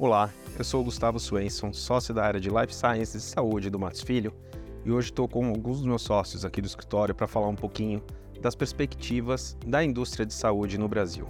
[0.00, 3.80] Olá, eu sou o Gustavo Swenson, sócio da área de Life Sciences e Saúde do
[3.80, 4.32] Matos Filho,
[4.84, 8.00] e hoje estou com alguns dos meus sócios aqui do escritório para falar um pouquinho
[8.40, 11.26] das perspectivas da indústria de saúde no Brasil.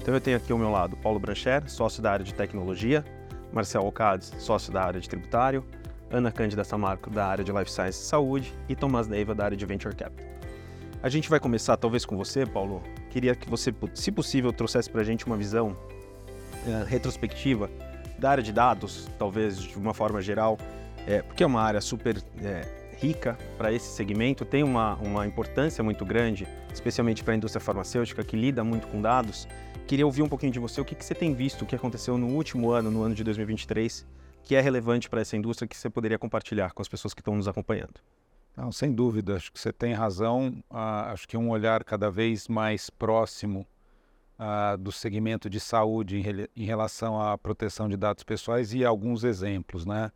[0.00, 3.04] Então eu tenho aqui ao meu lado Paulo Brancher, sócio da área de tecnologia,
[3.52, 5.64] Marcel Alcades, sócio da área de tributário,
[6.08, 9.56] Ana Cândida Samarco, da área de Life Sciences e Saúde, e Tomás Neiva, da área
[9.56, 10.30] de Venture Capital.
[11.02, 12.80] A gente vai começar talvez com você, Paulo.
[13.10, 15.76] Queria que você, se possível, trouxesse para a gente uma visão
[16.66, 17.70] é, retrospectiva
[18.18, 20.58] da área de dados, talvez de uma forma geral,
[21.06, 22.66] é, porque é uma área super é,
[22.98, 28.22] rica para esse segmento, tem uma, uma importância muito grande, especialmente para a indústria farmacêutica,
[28.22, 29.48] que lida muito com dados.
[29.86, 32.16] Queria ouvir um pouquinho de você, o que, que você tem visto, o que aconteceu
[32.18, 34.06] no último ano, no ano de 2023,
[34.44, 37.34] que é relevante para essa indústria, que você poderia compartilhar com as pessoas que estão
[37.34, 37.94] nos acompanhando.
[38.56, 40.62] Não, sem dúvida, acho que você tem razão.
[40.68, 43.66] Ah, acho que um olhar cada vez mais próximo
[44.38, 46.24] ah, do segmento de saúde em,
[46.62, 50.10] em, relação à proteção de dados pessoais e alguns exemplos, né?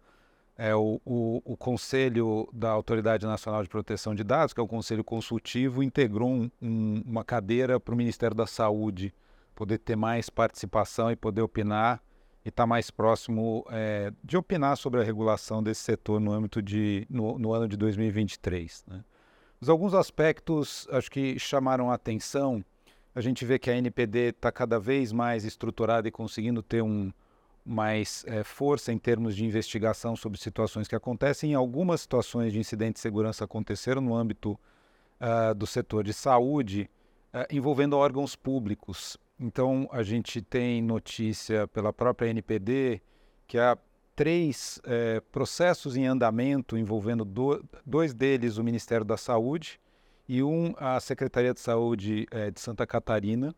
[0.57, 4.69] É o, o, o, Conselho da Autoridade Nacional de Proteção de Dados, que é o
[4.69, 9.13] Conselho Consultivo, integrou um, um, uma cadeira para o Ministério da Saúde
[9.55, 12.01] poder ter mais participação e poder opinar
[12.45, 16.61] e estar tá mais próximo é, de opinar sobre a regulação desse setor no âmbito
[16.61, 18.85] de no, no ano de 2023.
[18.87, 19.05] Né?
[19.61, 22.63] Mas alguns aspectos acho que chamaram a atenção.
[23.15, 27.11] A gente vê que a NPD está cada vez mais estruturada e conseguindo ter um
[27.65, 31.53] mais é, força em termos de investigação sobre situações que acontecem.
[31.53, 34.59] Em algumas situações de incidente de segurança aconteceram no âmbito
[35.21, 36.91] uh, do setor de saúde,
[37.33, 39.17] uh, envolvendo órgãos públicos.
[39.39, 43.01] Então, a gente tem notícia pela própria NPD
[43.47, 43.77] que há
[44.15, 49.81] três é, processos em andamento envolvendo do, dois deles o Ministério da Saúde
[50.29, 53.55] e um a Secretaria de Saúde é, de Santa Catarina.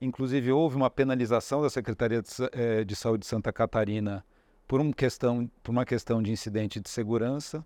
[0.00, 4.24] Inclusive, houve uma penalização da Secretaria de, é, de Saúde de Santa Catarina
[4.66, 7.64] por, um questão, por uma questão de incidente de segurança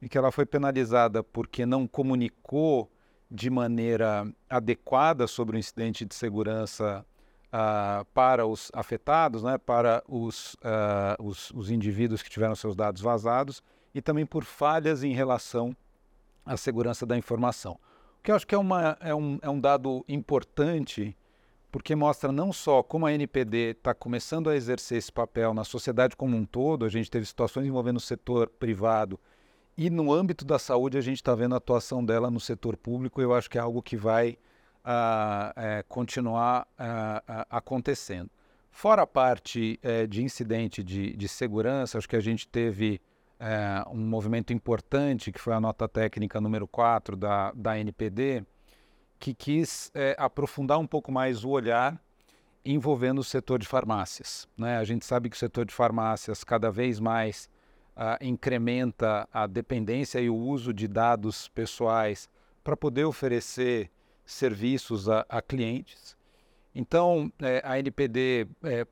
[0.00, 2.90] e que ela foi penalizada porque não comunicou
[3.30, 7.04] de maneira adequada sobre o incidente de segurança
[7.46, 13.02] uh, para os afetados, né, para os, uh, os, os, indivíduos que tiveram seus dados
[13.02, 13.62] vazados
[13.94, 15.76] e também por falhas em relação
[16.44, 17.78] à segurança da informação.
[18.18, 21.16] O que eu acho que é, uma, é, um, é um dado importante,
[21.70, 26.16] porque mostra não só como a NPD está começando a exercer esse papel na sociedade
[26.16, 29.18] como um todo, a gente teve situações envolvendo o setor privado
[29.76, 33.20] e no âmbito da saúde, a gente está vendo a atuação dela no setor público,
[33.20, 34.38] eu acho que é algo que vai
[34.84, 38.30] uh, é, continuar uh, acontecendo.
[38.70, 43.00] Fora a parte é, de incidente de, de, segurança, acho que a gente teve
[43.40, 48.44] é, um movimento importante, que foi a nota técnica número 4 da, da NPD,
[49.18, 51.98] que quis é, aprofundar um pouco mais o olhar
[52.66, 54.46] envolvendo o setor de farmácias.
[54.58, 54.76] Né?
[54.76, 57.48] A gente sabe que o setor de farmácias cada vez mais
[58.20, 62.28] incrementa a dependência e o uso de dados pessoais
[62.62, 63.90] para poder oferecer
[64.24, 66.16] serviços a, a clientes.
[66.74, 68.86] Então, é, a NPD é,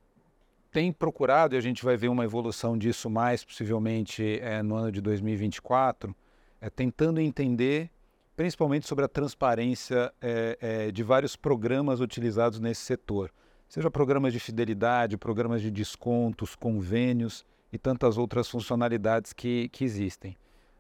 [0.71, 4.91] tem procurado, e a gente vai ver uma evolução disso mais possivelmente é, no ano
[4.91, 6.15] de 2024,
[6.61, 7.91] é, tentando entender
[8.35, 13.31] principalmente sobre a transparência é, é, de vários programas utilizados nesse setor,
[13.69, 17.45] seja programas de fidelidade, programas de descontos, convênios,
[17.75, 20.37] e tantas outras funcionalidades que, que existem.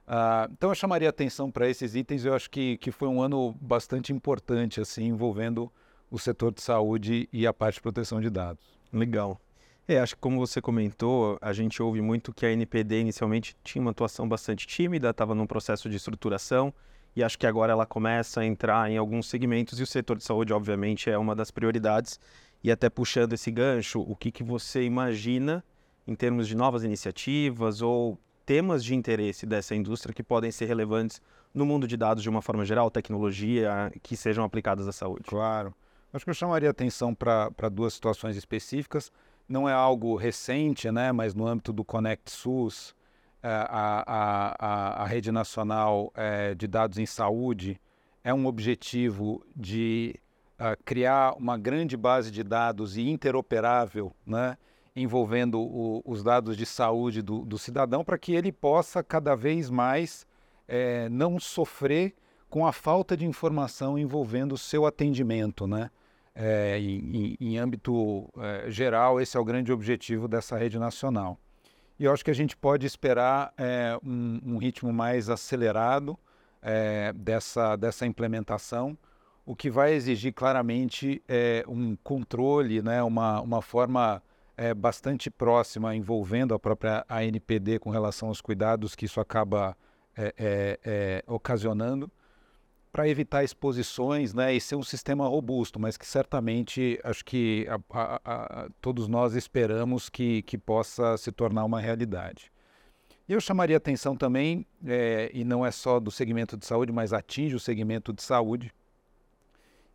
[0.06, 2.24] Uh, então eu chamaria atenção para esses itens.
[2.24, 5.72] Eu acho que, que foi um ano bastante importante, assim, envolvendo
[6.08, 8.78] o setor de saúde e a parte de proteção de dados.
[8.92, 9.40] Legal.
[9.88, 13.82] É, acho que como você comentou, a gente ouve muito que a NPD inicialmente tinha
[13.82, 16.72] uma atuação bastante tímida, estava num processo de estruturação
[17.16, 20.22] e acho que agora ela começa a entrar em alguns segmentos e o setor de
[20.22, 22.20] saúde, obviamente, é uma das prioridades.
[22.62, 25.62] E até puxando esse gancho, o que, que você imagina
[26.06, 31.20] em termos de novas iniciativas ou temas de interesse dessa indústria que podem ser relevantes
[31.52, 35.24] no mundo de dados de uma forma geral, tecnologia que sejam aplicadas à saúde?
[35.26, 35.74] Claro.
[36.12, 39.10] Acho que eu chamaria atenção para duas situações específicas.
[39.48, 42.94] Não é algo recente, né, mas no âmbito do Connect SUS,
[43.42, 47.78] é, a, a, a, a, rede nacional é, de dados em saúde
[48.22, 50.18] é um objetivo de
[50.58, 54.56] uh, criar uma grande base de dados e interoperável, né,
[54.96, 59.68] envolvendo o, os dados de saúde do, do cidadão para que ele possa cada vez
[59.68, 60.26] mais
[60.68, 62.14] é, não sofrer
[62.48, 65.90] com a falta de informação envolvendo o seu atendimento, né?
[66.36, 71.38] É, em, em, âmbito é, geral, esse é o grande objetivo dessa rede nacional.
[71.98, 76.18] E eu acho que a gente pode esperar é, um, um, ritmo mais acelerado
[76.60, 78.98] é, dessa, dessa implementação.
[79.46, 84.20] o que vai exigir claramente é um controle, né, uma, uma forma
[84.56, 89.76] é, bastante próxima envolvendo a própria ANPD com relação aos cuidados que isso acaba
[90.16, 92.10] é, é, é, ocasionando
[92.92, 97.80] para evitar exposições né, e ser um sistema robusto, mas que certamente acho que a,
[97.90, 102.52] a, a, todos nós esperamos que, que possa se tornar uma realidade.
[103.28, 107.56] Eu chamaria atenção também, é, e não é só do segmento de saúde, mas atinge
[107.56, 108.72] o segmento de saúde,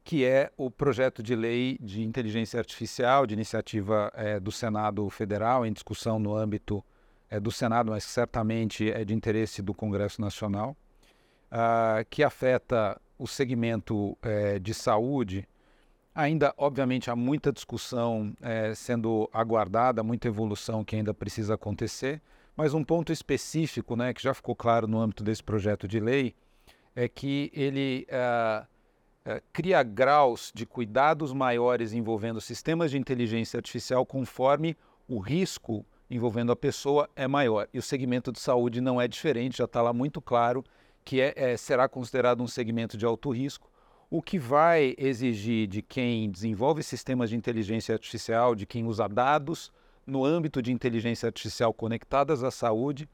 [0.04, 5.66] que é o projeto de lei de inteligência artificial, de iniciativa é, do Senado Federal,
[5.66, 6.84] em discussão no âmbito
[7.30, 10.75] é, do Senado, mas certamente é de interesse do Congresso Nacional,
[11.51, 15.48] uh, que afeta o segmento é, de saúde.
[16.16, 22.22] Ainda, obviamente, há muita discussão é, sendo aguardada, muita evolução que ainda precisa acontecer,
[22.56, 26.36] mas um ponto específico, né, que já ficou claro no âmbito desse projeto de lei,
[26.95, 28.68] é que ele uh,
[29.54, 34.76] cria graus de cuidados maiores envolvendo sistemas de inteligência artificial conforme
[35.08, 37.68] o risco envolvendo a pessoa é maior.
[37.74, 40.64] E o segmento de saúde não é diferente, já está lá muito claro
[41.06, 43.70] que é, é, será considerado um segmento de alto risco,
[44.10, 49.72] o que vai exigir de quem desenvolve sistemas de inteligência artificial, de quem usa dados,
[50.06, 53.08] no âmbito de inteligência artificial conectadas à saúde,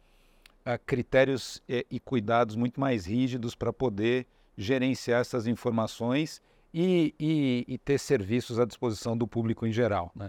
[0.85, 4.25] critérios e, e cuidados muito mais rígidos para poder
[4.57, 6.41] gerenciar essas informações
[6.73, 10.11] e, e, e, ter serviços à disposição do público em geral.
[10.15, 10.27] Né?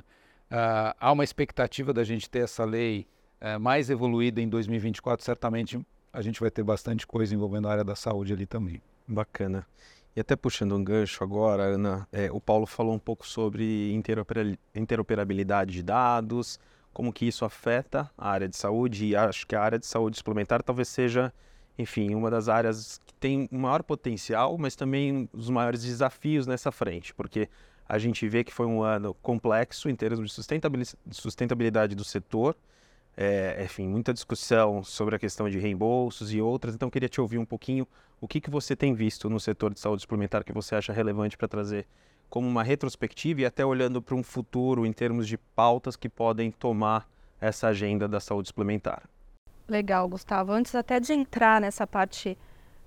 [0.50, 3.06] Uh, há uma expectativa da gente ter essa lei
[3.40, 5.80] uh, mais evoluída em 2024, certamente
[6.12, 8.80] a gente vai ter bastante coisa envolvendo a área da saúde ali também.
[9.06, 9.66] Bacana.
[10.14, 13.92] E até puxando um gancho agora, Ana, é, o Paulo falou um pouco sobre
[14.74, 16.58] interoperabilidade de dados,
[16.90, 20.16] como que isso afeta a área de saúde, e acho que a área de saúde
[20.16, 21.30] suplementar talvez seja,
[21.78, 27.14] enfim, uma das áreas tem um maior potencial, mas também os maiores desafios nessa frente,
[27.14, 27.48] porque
[27.88, 32.56] a gente vê que foi um ano complexo em termos de sustentabilidade do setor,
[33.16, 37.38] é, enfim, muita discussão sobre a questão de reembolsos e outras, então queria te ouvir
[37.38, 37.86] um pouquinho
[38.20, 41.36] o que, que você tem visto no setor de saúde suplementar que você acha relevante
[41.36, 41.86] para trazer
[42.28, 46.50] como uma retrospectiva e até olhando para um futuro em termos de pautas que podem
[46.50, 47.08] tomar
[47.40, 49.08] essa agenda da saúde suplementar.
[49.68, 50.52] Legal, Gustavo.
[50.52, 52.36] Antes até de entrar nessa parte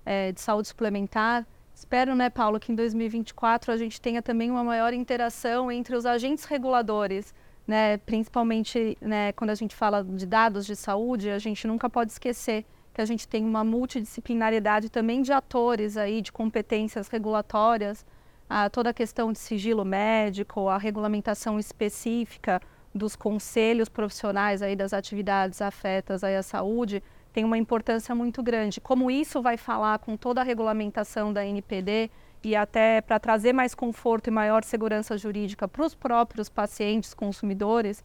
[0.04, 4.64] é, de saúde suplementar, espero, né, Paulo, que em 2024 a gente tenha também uma
[4.64, 7.34] maior interação entre os agentes reguladores
[7.70, 12.10] né, principalmente né, quando a gente fala de dados de saúde, a gente nunca pode
[12.10, 18.04] esquecer que a gente tem uma multidisciplinariedade também de atores aí, de competências regulatórias,
[18.48, 22.60] a toda a questão de sigilo médico, a regulamentação específica
[22.92, 27.00] dos conselhos profissionais aí das atividades afetas aí à saúde
[27.32, 28.80] tem uma importância muito grande.
[28.80, 32.10] Como isso vai falar com toda a regulamentação da NPD,
[32.42, 38.02] e até para trazer mais conforto e maior segurança jurídica para os próprios pacientes, consumidores,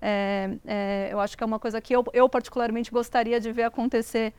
[0.00, 3.64] é, é, eu acho que é uma coisa que eu, eu particularmente gostaria de ver
[3.64, 4.32] acontecer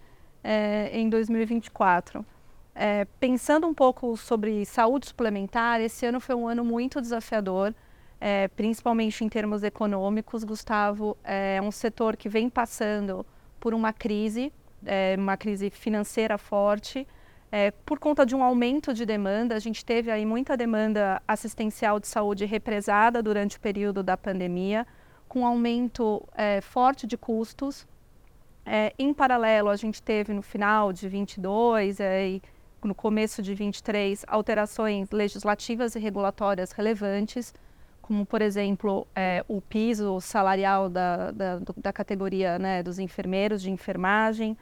[0.44, 2.26] é, em 2024.
[2.76, 7.74] É, pensando um pouco sobre saúde suplementar, esse ano foi um ano muito desafiador,
[8.22, 10.44] é, principalmente em termos econômicos.
[10.44, 13.26] Gustavo, é um setor que vem passando
[13.60, 14.52] por uma crise,
[15.18, 17.06] uma crise financeira forte,
[17.52, 22.00] é, por conta de um aumento de demanda, a gente teve aí muita demanda assistencial
[22.00, 24.86] de saúde represada durante o período da pandemia,
[25.28, 27.88] com aumento é, forte de custos.
[28.66, 32.42] É, em paralelo, a gente teve no final de 22 é, e
[32.84, 37.54] no começo de 23 alterações legislativas e regulatórias relevantes,
[38.10, 43.70] como, por exemplo, é, o piso salarial da, da, da categoria né, dos enfermeiros de
[43.70, 44.58] enfermagem,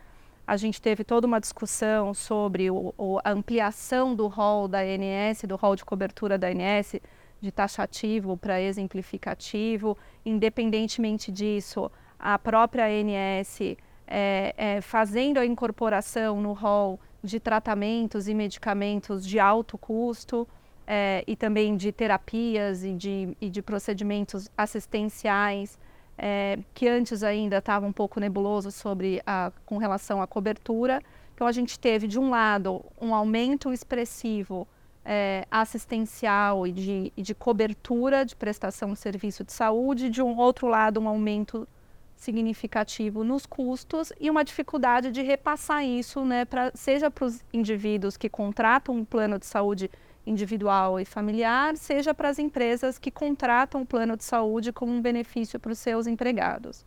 [0.46, 5.44] a gente teve toda uma discussão sobre o, o, a ampliação do rol da ANS,
[5.48, 6.98] do rol de cobertura da ANS,
[7.39, 9.98] de taxativo para exemplificativo.
[10.25, 11.89] Independentemente disso,
[12.20, 13.62] a própria ANS
[14.06, 20.46] é, é, fazendo a incorporação no rol de tratamentos e medicamentos de alto custo
[20.88, 25.77] é, e também de terapias e de, e de procedimentos assistenciais
[26.17, 31.01] é, que antes ainda estava um pouco nebuloso sobre a, com relação à cobertura.
[31.36, 34.67] Então a gente teve de um lado um aumento expressivo
[35.06, 40.38] é, assistencial e de, e de cobertura de prestação de serviço de saúde, de um
[40.38, 41.67] outro lado um aumento
[42.15, 48.17] significativo nos custos e uma dificuldade de repassar isso, né, pra, seja para os indivíduos
[48.17, 49.91] que contratam um plano de saúde
[50.27, 55.01] individual e familiar, seja para as empresas que contratam o plano de saúde como um
[55.01, 56.86] benefício para os seus empregados.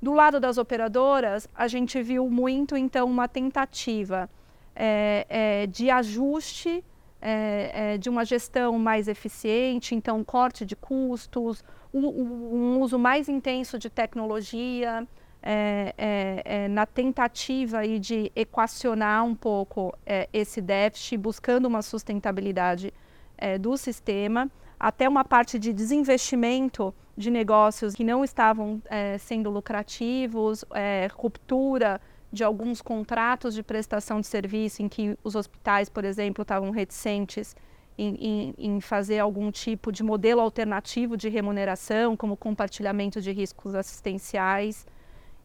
[0.00, 4.30] Do lado das operadoras, a gente viu muito, então, uma tentativa
[4.74, 6.84] é, é, de ajuste
[7.20, 13.28] é, é, de uma gestão mais eficiente, então corte de custos, um, um uso mais
[13.28, 15.06] intenso de tecnologia,
[15.48, 21.82] é, é, é, na tentativa aí de equacionar um pouco é, esse déficit, buscando uma
[21.82, 22.92] sustentabilidade
[23.38, 28.82] é, do sistema, até uma parte de desinvestimento de negócios que não estavam
[29.18, 30.66] sendo lucrativos,
[31.14, 31.98] ruptura
[32.30, 37.56] de alguns contratos de prestação de serviço em que os hospitais, por exemplo, estavam reticentes
[37.96, 44.84] em, em, fazer algum tipo de modelo alternativo de remuneração, como compartilhamento de riscos assistenciais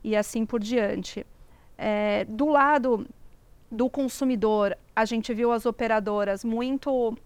[0.03, 1.25] e assim por diante.
[1.77, 3.07] É, do lado
[3.71, 7.17] do consumidor, a gente viu as operadoras muito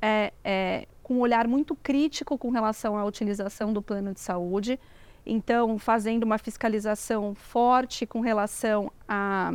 [0.00, 4.80] é, é, com um olhar muito crítico com relação à utilização do plano de saúde.
[5.26, 9.52] Então, fazendo uma fiscalização forte com relação a,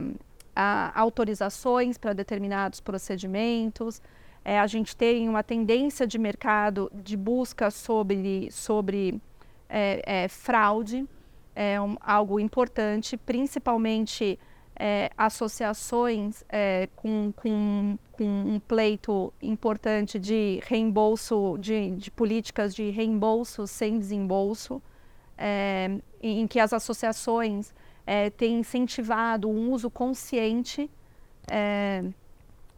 [0.55, 4.01] a autorizações para determinados procedimentos.
[4.43, 9.19] É, a gente tem uma tendência de mercado de busca sobre, sobre
[9.67, 11.07] é, é, fraude
[11.55, 14.37] é um, algo importante, principalmente
[14.75, 22.89] é, associações é, com, com, com, um pleito importante de reembolso, de, de políticas de
[22.89, 24.81] reembolso sem desembolso,
[25.37, 27.73] é, em que as associações
[28.05, 30.89] é, têm incentivado um uso consciente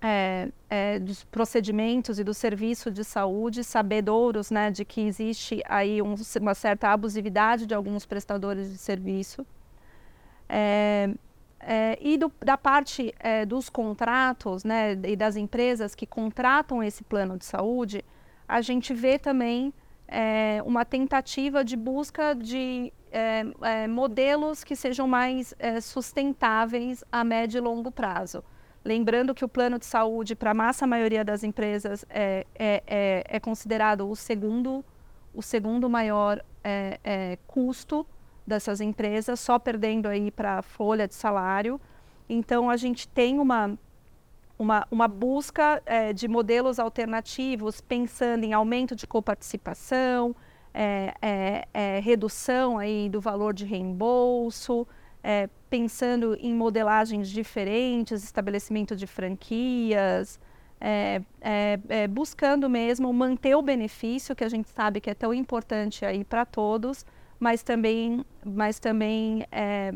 [0.02, 6.02] é, é, dos procedimentos e do serviço de saúde, sabedouros né, de que existe aí
[6.02, 9.46] um, uma certa abusividade de alguns prestadores de serviço.
[10.48, 11.10] É,
[11.60, 17.04] é e do, da parte é, dos contratos né, e das empresas que contratam esse
[17.04, 18.06] plano de saúde,
[18.48, 19.74] a gente vê também
[20.08, 22.94] é, uma tentativa de busca de
[23.90, 28.44] modelos que sejam mais sustentáveis a médio e longo prazo.
[28.88, 33.24] Lembrando que o plano de saúde, para a massa maioria das empresas, é, é, é,
[33.28, 34.82] é considerado o segundo,
[35.34, 38.08] o segundo maior é, é, custo
[38.48, 41.82] dessas empresas, só perdendo aí para a folha de salário.
[42.30, 43.78] Então, a gente tem uma,
[44.58, 50.34] uma, uma busca é, de modelos alternativos, pensando em aumento de coparticipação,
[52.02, 54.88] redução aí do valor de reembolso,
[55.24, 60.40] é, pensando em modelagens diferentes, estabelecimento de franquias,
[60.80, 65.34] é, é, é, buscando mesmo manter o benefício que a gente sabe que é tão
[65.34, 67.06] importante aí para todos,
[67.40, 69.94] mas também, mas também é,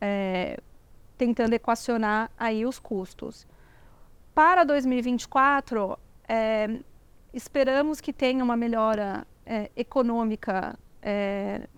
[0.00, 0.60] é,
[1.16, 3.46] tentando equacionar aí os custos.
[4.34, 6.78] Para 2024, é,
[7.34, 9.26] esperamos que tenha uma melhora
[9.74, 10.78] econômica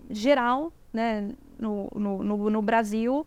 [0.09, 1.29] geral, né,
[1.61, 3.25] no, no, no, no Brasil,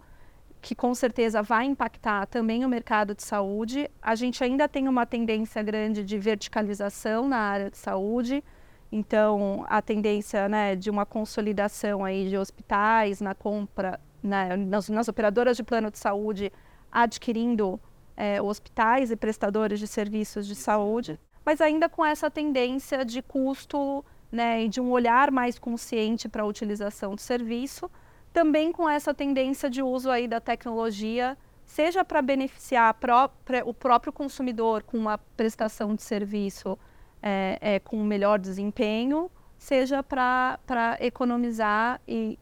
[0.61, 3.88] que com certeza vai impactar também o mercado de saúde.
[4.03, 8.43] A gente ainda tem uma tendência grande de verticalização na área de saúde,
[8.91, 15.07] então a tendência né, de uma consolidação aí de hospitais na compra, né, nas, nas,
[15.07, 16.53] operadoras de plano de saúde
[16.91, 17.79] adquirindo
[18.17, 24.05] é, hospitais e prestadores de serviços de saúde, mas ainda com essa tendência de custo
[24.33, 27.91] né, e de um olhar mais consciente para a utilização do serviço
[28.35, 34.12] também com essa tendência de uso aí da tecnologia, seja para beneficiar própria, o próprio
[34.12, 36.76] consumidor com uma prestação de serviço
[37.23, 40.59] é, é, com melhor desempenho, seja para
[41.00, 42.37] economizar e,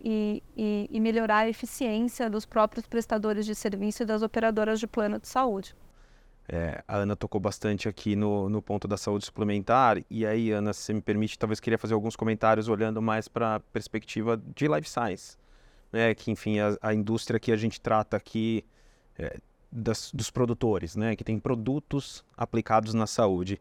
[0.56, 5.20] e, e, melhorar a eficiência dos próprios prestadores de serviço e das operadoras de plano
[5.20, 5.76] de saúde.
[6.48, 10.72] É, a Ana tocou bastante aqui no, no ponto da saúde suplementar, e aí, Ana,
[10.72, 14.88] se me permite, talvez queria fazer alguns comentários olhando mais para a perspectiva de life
[14.88, 15.41] science
[15.92, 18.64] né, que enfim a, a, indústria que a gente trata aqui
[19.18, 19.38] é,
[19.70, 23.60] das, dos produtores, né, que tem produtos aplicados na saúde.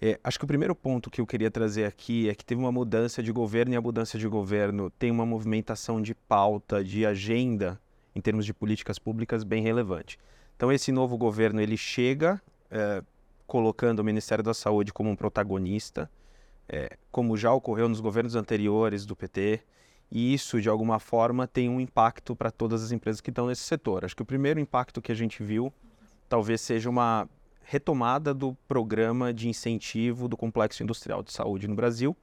[0.00, 2.70] É, acho que o primeiro ponto que eu queria trazer aqui é que teve uma
[2.70, 7.80] mudança de governo e a mudança de governo tem uma movimentação de pauta, de agenda
[8.14, 10.18] em termos de políticas públicas bem relevante.
[10.56, 13.02] Então esse novo governo ele chega é,
[13.46, 16.10] colocando o Ministério da Saúde como um protagonista,
[16.68, 19.62] é, como já ocorreu nos governos anteriores do PT
[20.10, 23.62] e isso, de alguma forma, tem um impacto para todas as empresas que estão nesse
[23.62, 24.04] setor.
[24.04, 25.72] Acho que o primeiro impacto que a gente viu
[26.28, 27.28] talvez seja uma
[27.62, 32.16] retomada do programa de incentivo do complexo industrial de saúde no Brasil,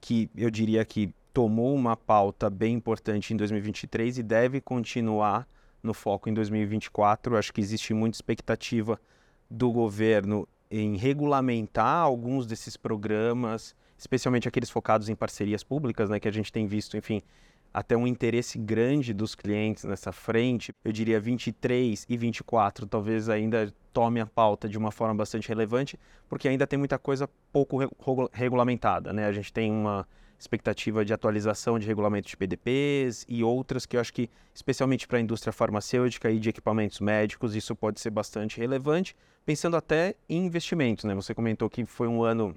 [0.00, 5.48] que eu diria que tomou uma pauta bem importante em 2023 e deve continuar
[5.82, 7.36] no foco em 2024.
[7.36, 9.00] Acho que existe muita expectativa
[9.50, 13.74] do governo em regulamentar alguns desses programas
[14.04, 17.22] especialmente aqueles focados em parcerias públicas, né, que a gente tem visto, enfim,
[17.72, 20.72] até um interesse grande dos clientes nessa frente.
[20.84, 25.98] Eu diria 23 e 24 talvez ainda tome a pauta de uma forma bastante relevante,
[26.28, 27.78] porque ainda tem muita coisa pouco
[28.32, 29.24] regulamentada, né?
[29.24, 30.06] A gente tem uma
[30.38, 35.18] expectativa de atualização de regulamentos de PDPs e outras que eu acho que, especialmente para
[35.18, 40.44] a indústria farmacêutica e de equipamentos médicos, isso pode ser bastante relevante, pensando até em
[40.44, 41.14] investimentos, né?
[41.14, 42.54] Você comentou que foi um ano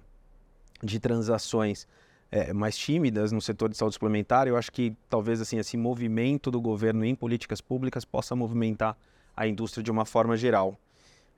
[0.84, 1.88] de transações
[2.32, 6.52] é, mais tímidas no setor de saúde suplementar, eu acho que talvez assim esse movimento
[6.52, 8.98] do governo em políticas públicas possa movimentar
[9.36, 10.78] a indústria de uma forma geral.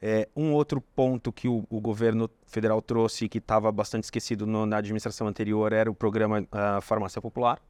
[0.01, 4.65] É, um outro ponto que o, o governo federal trouxe que estava bastante esquecido no,
[4.65, 7.61] na administração anterior era o programa uh, Farmácia Popular.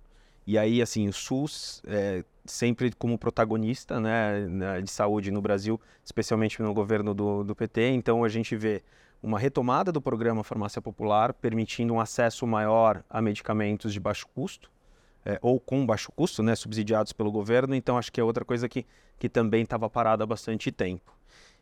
[0.45, 6.61] E aí, assim, o SUS é, sempre como protagonista né, de saúde no Brasil, especialmente
[6.61, 7.89] no governo do, do PT.
[7.91, 8.83] Então, a gente vê
[9.21, 14.71] uma retomada do programa Farmácia Popular, permitindo um acesso maior a medicamentos de baixo custo,
[15.25, 17.75] é, ou com baixo custo, né, subsidiados pelo governo.
[17.75, 18.85] Então, acho que é outra coisa que,
[19.17, 21.19] que também estava parada há bastante tempo.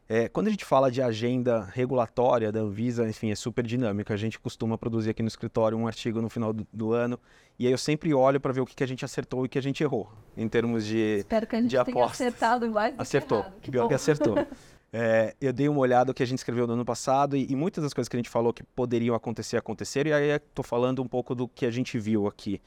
[0.10, 4.14] É, quando a gente fala de agenda regulatória da Anvisa, enfim, é super dinâmica.
[4.14, 7.20] A gente costuma produzir aqui no escritório um artigo no final do, do ano
[7.60, 9.50] e aí eu sempre olho para ver o que, que, a gente acertou e o
[9.50, 12.96] que a gente errou em termos de Espero que a gente de tenha acertado mais
[12.98, 14.36] Acertou, que, que, que acertou.
[14.92, 17.56] É, eu dei uma olhada no que a gente escreveu no ano passado e, e,
[17.56, 20.10] muitas das coisas que a gente falou que poderiam acontecer, aconteceram.
[20.10, 22.62] E aí estou falando um pouco do que a gente viu aqui.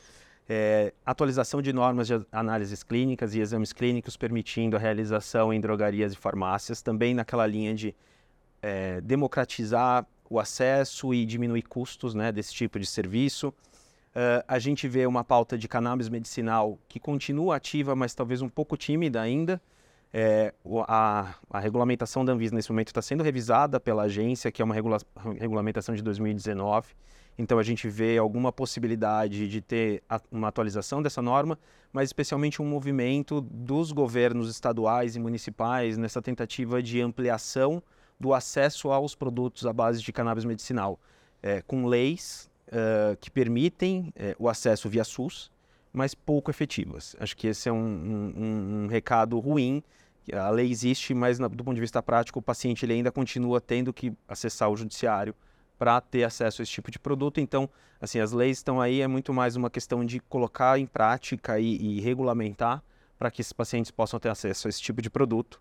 [0.49, 6.13] É, atualização de normas de análises clínicas e exames clínicos permitindo a realização em drogarias
[6.13, 7.95] e farmácias, também naquela linha de
[8.61, 13.49] é, democratizar o acesso e diminuir custos né, desse tipo de serviço.
[14.11, 18.49] Uh, a gente vê uma pauta de cannabis medicinal que continua ativa, mas talvez um
[18.49, 19.61] pouco tímida ainda.
[20.13, 20.53] É,
[20.89, 24.75] a, a, regulamentação da Anvisa nesse momento está sendo revisada pela agência, que é uma
[24.75, 24.99] regula
[25.39, 26.95] regulamentação de 2019.
[27.39, 31.59] Então a gente vê alguma possibilidade de ter a, uma atualização dessa norma,
[31.93, 37.83] mas especialmente um movimento dos governos estaduais e municipais nessa tentativa de ampliação
[38.19, 41.01] do acesso aos produtos à base de cannabis medicinal,
[41.43, 45.51] é, com leis uh, que permitem é, o acesso via SUS,
[45.93, 47.17] mas pouco efetivas.
[47.19, 49.83] Acho que esse é um, um, um recado ruim.
[50.33, 53.93] A lei existe, mas do ponto de vista prático, o paciente ele ainda continua tendo
[53.93, 55.35] que acessar o judiciário
[55.79, 57.41] para ter acesso a esse tipo de produto.
[57.41, 57.69] Então,
[58.01, 61.77] assim, as leis estão aí, é muito mais uma questão de colocar em prática e,
[61.77, 62.83] e regulamentar
[63.19, 65.61] para que esses pacientes possam ter acesso a esse tipo de produto.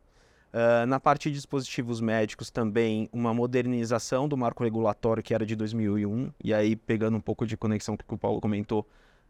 [0.52, 5.56] Uh, na parte de dispositivos médicos também uma modernização do marco regulatório que era de
[5.56, 8.88] 2001 e aí pegando um pouco de conexão que o Paulo comentou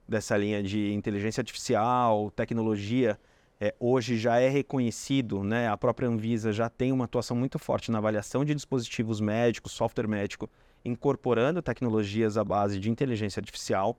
[0.10, 3.18] dessa linha de inteligência artificial, tecnologia,
[3.62, 5.68] é, hoje já é reconhecido, né?
[5.68, 10.08] A própria Anvisa já tem uma atuação muito forte na avaliação de dispositivos médicos, software
[10.08, 10.50] médico,
[10.84, 13.98] incorporando tecnologias à base de inteligência artificial.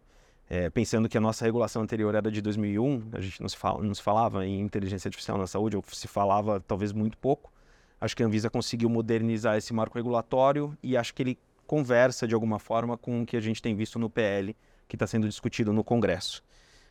[0.49, 3.85] É, pensando que a nossa regulação anterior era de 2001, a gente não se, fala,
[3.85, 7.53] não se falava em inteligência artificial na saúde, ou se falava talvez muito pouco.
[8.01, 12.35] Acho que a Anvisa conseguiu modernizar esse marco regulatório e acho que ele conversa de
[12.35, 14.57] alguma forma com o que a gente tem visto no PL,
[14.91, 16.43] que está sendo discutido no Congresso.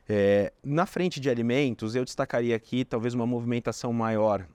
[0.07, 4.47] É, na frente de alimentos, eu destacaria aqui talvez uma movimentação maior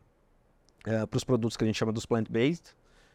[0.84, 2.74] é, para os produtos que a gente chama dos plant-based,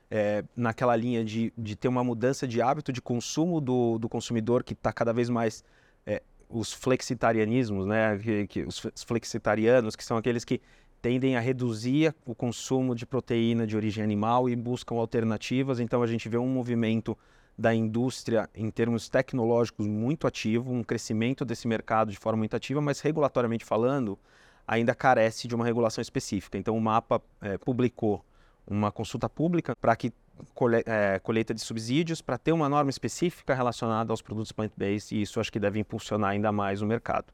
[0.10, 4.64] é, naquela linha de, de ter uma mudança de hábito de consumo do, do consumidor
[4.64, 5.64] que está cada vez mais
[6.06, 10.62] é, os flexitarianismos, né, que, que, os flexitarianos, que são aqueles que
[11.02, 15.80] tendem a reduzir o consumo de proteína de origem animal e buscam alternativas.
[15.80, 17.18] Então a gente vê um movimento
[17.60, 22.80] da indústria em termos tecnológicos muito ativo, um crescimento desse mercado de forma muito ativa,
[22.80, 24.18] mas regulatoriamente falando,
[24.66, 26.58] ainda carece de uma regulação específica.
[26.58, 28.24] Então o MAPA é, publicou
[28.66, 30.14] uma consulta pública para que
[30.56, 35.22] colhe, é, colheita de subsídios para ter uma norma específica relacionada aos produtos plant-based e
[35.22, 37.26] isso acho que deve impulsionar ainda mais o mercado.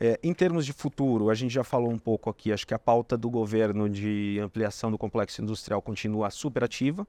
[0.00, 2.78] É, em termos de futuro, a gente já falou um pouco aqui, acho que a
[2.78, 7.06] pauta do governo de ampliação do complexo industrial continua super ativa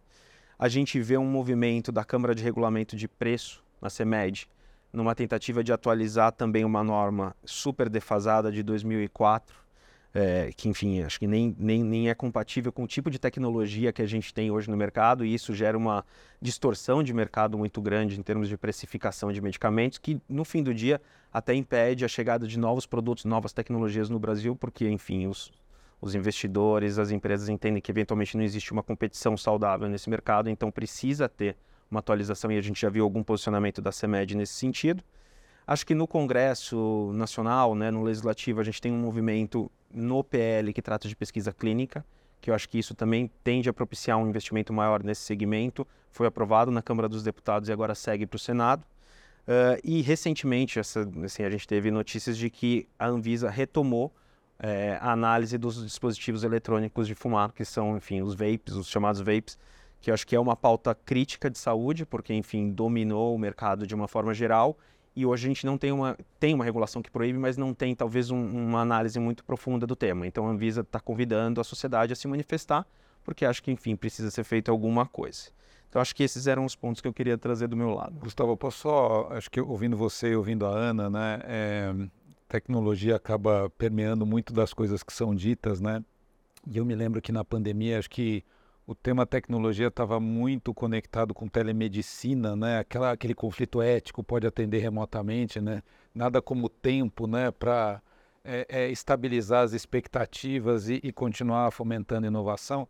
[0.62, 4.48] a gente vê um movimento da Câmara de Regulamento de Preço, na CEMED,
[4.94, 9.56] numa tentativa de atualizar também uma norma super defasada de 2004,
[10.14, 13.92] é, que enfim, acho que nem, nem, nem é compatível com o tipo de tecnologia
[13.92, 16.06] que a gente tem hoje no mercado, e isso gera uma
[16.40, 20.76] distorção de mercado muito grande em termos de precificação de medicamentos, que no fim do
[20.76, 21.02] dia
[21.34, 25.52] até impede a chegada de novos produtos, novas tecnologias no Brasil, porque enfim, os,
[26.02, 30.72] os investidores, as empresas entendem que eventualmente não existe uma competição saudável nesse mercado, então
[30.72, 31.56] precisa ter
[31.90, 35.04] uma atualização e a gente já viu algum posicionamento da CEMED nesse sentido.
[35.68, 40.74] Acho que no Congresso Nacional, né, no Legislativo, a gente tem um movimento no PL
[40.74, 42.04] que trata de pesquisa clínica,
[42.40, 45.86] que eu acho que isso também tende a propiciar um investimento maior nesse segmento.
[46.10, 48.84] Foi aprovado na Câmara dos Deputados e agora segue para o Senado.
[49.42, 54.12] Uh, e recentemente, essa, assim, a gente teve notícias de que a Anvisa retomou
[54.64, 59.20] é, a análise dos dispositivos eletrônicos de fumar, que são, enfim, os vapes, os chamados
[59.20, 59.58] vapes,
[60.00, 63.88] que eu acho que é uma pauta crítica de saúde, porque, enfim, dominou o mercado
[63.88, 64.78] de uma forma geral.
[65.16, 67.96] E hoje a gente não tem uma, tem uma regulação que proíbe, mas não tem
[67.96, 70.28] talvez um, uma análise muito profunda do tema.
[70.28, 72.86] Então a Anvisa está convidando a sociedade a se manifestar,
[73.24, 75.50] porque acho que, enfim, precisa ser feita alguma coisa.
[75.90, 78.14] Então acho que esses eram os pontos que eu queria trazer do meu lado.
[78.20, 81.94] Gustavo, posso só, acho que ouvindo você ouvindo a Ana, né, é,
[82.52, 86.04] tecnologia acaba permeando muito das coisas que são ditas, né?
[86.68, 88.44] E eu me lembro que na pandemia, acho que
[88.86, 92.80] o tema tecnologia estava muito conectado com telemedicina, né?
[92.80, 95.82] Aquela, aquele conflito ético pode atender remotamente, né?
[96.14, 97.52] Nada como tempo, né?
[97.52, 98.02] Para
[98.44, 102.88] é, é, estabilizar as expectativas e, e continuar fomentando inovação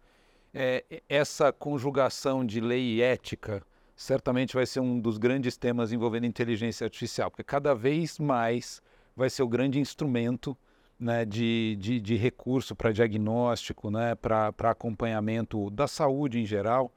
[0.53, 3.63] é, essa conjugação de lei e ética
[3.95, 8.81] certamente vai ser um dos grandes temas envolvendo inteligência artificial, porque cada vez mais
[9.15, 10.57] vai ser o grande instrumento
[10.99, 16.91] né, de, de, de recurso para diagnóstico, né, para acompanhamento da saúde em geral.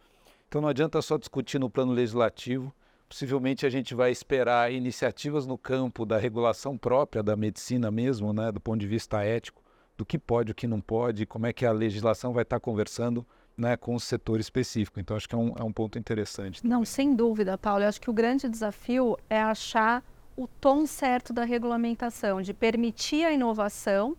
[0.47, 2.73] Então não adianta só discutir no plano legislativo,
[3.09, 8.53] possivelmente a gente vai esperar iniciativas no campo da regulação própria da medicina mesmo, né,
[8.53, 9.63] do ponto de vista ético,
[9.97, 13.27] do que pode, o que não pode, como é que a legislação vai estar conversando
[13.57, 14.99] né, com o setor específico.
[14.99, 16.61] Então, acho que é um, é um ponto interessante.
[16.61, 16.77] Também.
[16.77, 17.85] Não, sem dúvida, Paulo.
[17.85, 20.03] Eu acho que o grande desafio é achar
[20.37, 24.17] o tom certo da regulamentação, de permitir a inovação,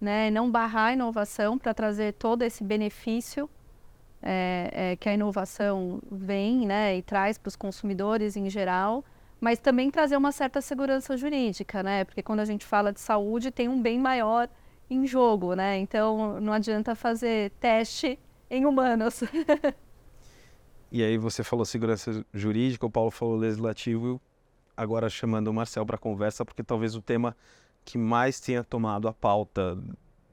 [0.00, 3.48] né, não barrar a inovação para trazer todo esse benefício
[4.22, 9.04] é, é, que a inovação vem né, e traz para os consumidores em geral,
[9.40, 12.04] mas também trazer uma certa segurança jurídica, né?
[12.04, 14.50] Porque quando a gente fala de saúde, tem um bem maior
[14.90, 15.78] em jogo, né?
[15.78, 18.18] Então não adianta fazer teste
[18.50, 19.22] em humanos.
[20.92, 24.20] e aí você falou segurança jurídica, o Paulo falou legislativo,
[24.80, 27.36] agora chamando o Marcel para conversa, porque talvez o tema
[27.84, 29.78] que mais tenha tomado a pauta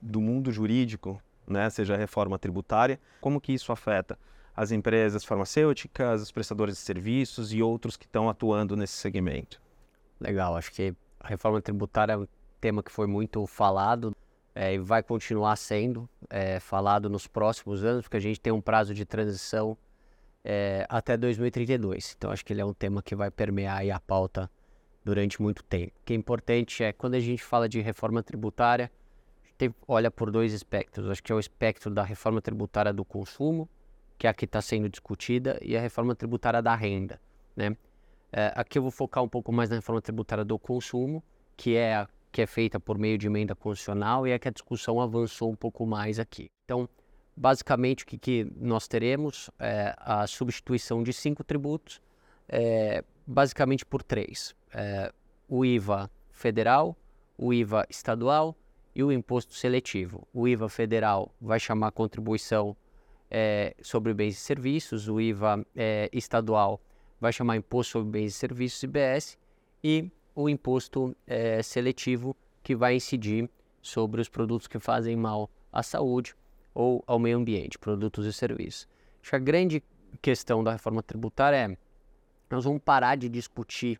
[0.01, 4.17] do mundo jurídico, né, seja a reforma tributária, como que isso afeta
[4.55, 9.62] as empresas farmacêuticas, os prestadores de serviços e outros que estão atuando nesse segmento?
[10.17, 12.27] Legal, acho que a reforma tributária é um
[12.62, 14.15] tema que foi muito falado
[14.55, 18.62] é, e vai continuar sendo é, falado nos próximos anos, porque a gente tem um
[18.62, 19.77] prazo de transição
[20.49, 22.15] é, até 2032.
[22.17, 24.49] Então, acho que ele é um tema que vai permear a pauta
[25.03, 25.91] durante muito tempo.
[25.99, 28.89] O que é importante é, quando a gente fala de reforma tributária,
[29.43, 31.10] a gente tem, olha por dois espectros.
[31.10, 33.67] Acho que é o espectro da reforma tributária do consumo,
[34.17, 37.19] que é a que está sendo discutida, e a reforma tributária da renda.
[37.53, 37.75] Né?
[38.31, 41.21] É, aqui eu vou focar um pouco mais na reforma tributária do consumo,
[41.57, 44.51] que é a que é feita por meio de emenda constitucional e é que a
[44.51, 46.49] discussão avançou um pouco mais aqui.
[46.65, 46.88] Então,
[47.38, 52.02] basicamente, o que, que nós teremos é a substituição de cinco tributos,
[52.50, 55.13] é, basicamente por três: é,
[55.47, 56.97] o IVA federal,
[57.38, 58.58] o IVA estadual
[58.95, 60.28] e o imposto seletivo.
[60.34, 62.76] O IVA federal vai chamar contribuição
[63.30, 66.82] é, sobre bens e serviços, o IVA é, estadual
[67.19, 69.38] vai chamar imposto sobre bens e serviços, IBS,
[69.84, 73.50] e o imposto é, seletivo que vai incidir
[73.82, 76.36] sobre os produtos que fazem mal à saúde
[76.78, 78.88] ou ao meio ambiente, produtos e serviços.
[79.20, 79.84] Acho que a grande
[80.22, 81.78] questão da reforma tributária é
[82.52, 84.00] nós vamos parar de discutir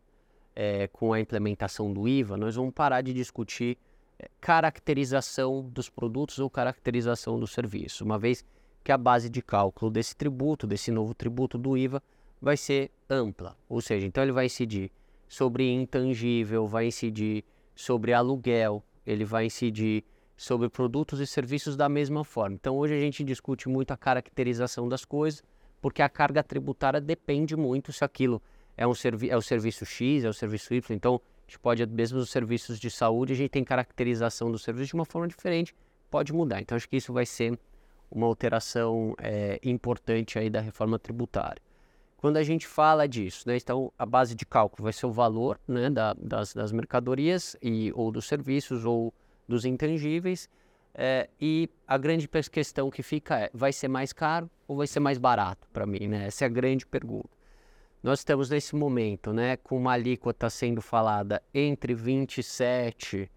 [0.56, 3.80] é, com a implementação do IVA, nós vamos parar de discutir
[4.20, 8.46] é, caracterização dos produtos ou caracterização do serviço, uma vez
[8.84, 12.02] que a base de cálculo desse tributo, desse novo tributo do IVA,
[12.40, 14.92] vai ser ampla, ou seja, então ele vai incidir
[15.28, 17.44] sobre intangível, vai incidir
[17.76, 20.06] sobre aluguel, ele vai incidir
[20.38, 22.56] sobre produtos e serviços da mesma forma.
[22.56, 25.44] Então hoje a gente discute muito a caracterização das coisas,
[25.82, 28.42] porque a carga tributária depende muito se aquilo
[28.78, 30.96] é um servi é o serviço X, é o serviço Y.
[30.96, 34.90] Então a gente pode, mesmo os serviços de saúde, a gente tem caracterização do serviço
[34.90, 35.76] de uma forma diferente,
[36.12, 36.62] pode mudar.
[36.62, 37.58] Então acho que isso vai ser
[38.12, 41.62] uma alteração é, importante aí da reforma tributária
[42.18, 43.58] quando a gente fala disso, né?
[43.58, 47.92] Então, a base de cálculo vai ser o valor né, da, das, das, mercadorias e,
[47.96, 49.14] ou dos serviços ou
[49.48, 50.50] dos intangíveis.
[50.94, 55.00] É, e a grande questão que fica é, vai ser mais caro ou vai ser
[55.00, 56.08] mais barato para mim?
[56.08, 56.26] Né?
[56.26, 57.30] Essa é a grande pergunta.
[58.02, 63.30] Nós estamos nesse momento né, com uma alíquota sendo falada entre 27%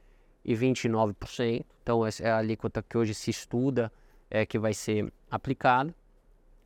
[0.45, 1.65] e 29%.
[1.83, 3.93] Então, essa é a alíquota que hoje se estuda
[4.31, 5.95] é, que vai ser aplicada.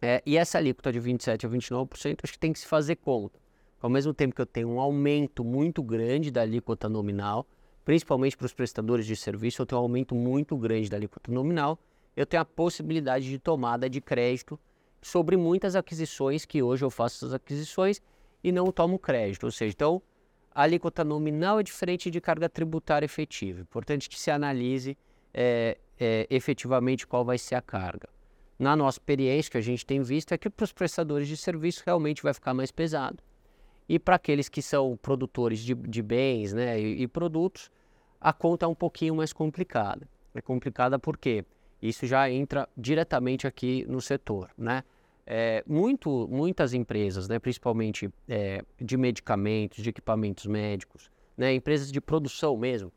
[0.03, 3.41] É, e essa alíquota de 27% a 29%, acho que tem que se fazer conta.
[3.81, 7.47] Ao mesmo tempo que eu tenho um aumento muito grande da alíquota nominal,
[7.85, 11.79] principalmente para os prestadores de serviço, eu tenho um aumento muito grande da alíquota nominal,
[12.17, 14.59] eu tenho a possibilidade de tomada de crédito
[15.03, 18.01] sobre muitas aquisições que hoje eu faço essas aquisições
[18.43, 19.45] e não tomo crédito.
[19.45, 20.01] Ou seja, então
[20.55, 23.61] a alíquota nominal é diferente de carga tributária efetiva.
[23.61, 24.97] Importante que se analise
[25.33, 28.09] é, é, efetivamente qual vai ser a carga.
[28.59, 31.83] Na nossa experiência, que a gente tem visto é que para os prestadores de serviço
[31.85, 33.19] realmente vai ficar mais pesado.
[33.89, 37.71] E para aqueles que são produtores de, de bens né, e, e, produtos,
[38.21, 40.09] a conta é um pouquinho mais complicada.
[40.35, 41.45] É complicada porque
[41.83, 44.51] isso já entra diretamente aqui no setor.
[44.57, 44.83] Né?
[45.27, 52.01] É, muito, muitas empresas, né, principalmente é, de medicamentos, de equipamentos médicos, né, empresas de
[52.01, 52.93] produção mesmo,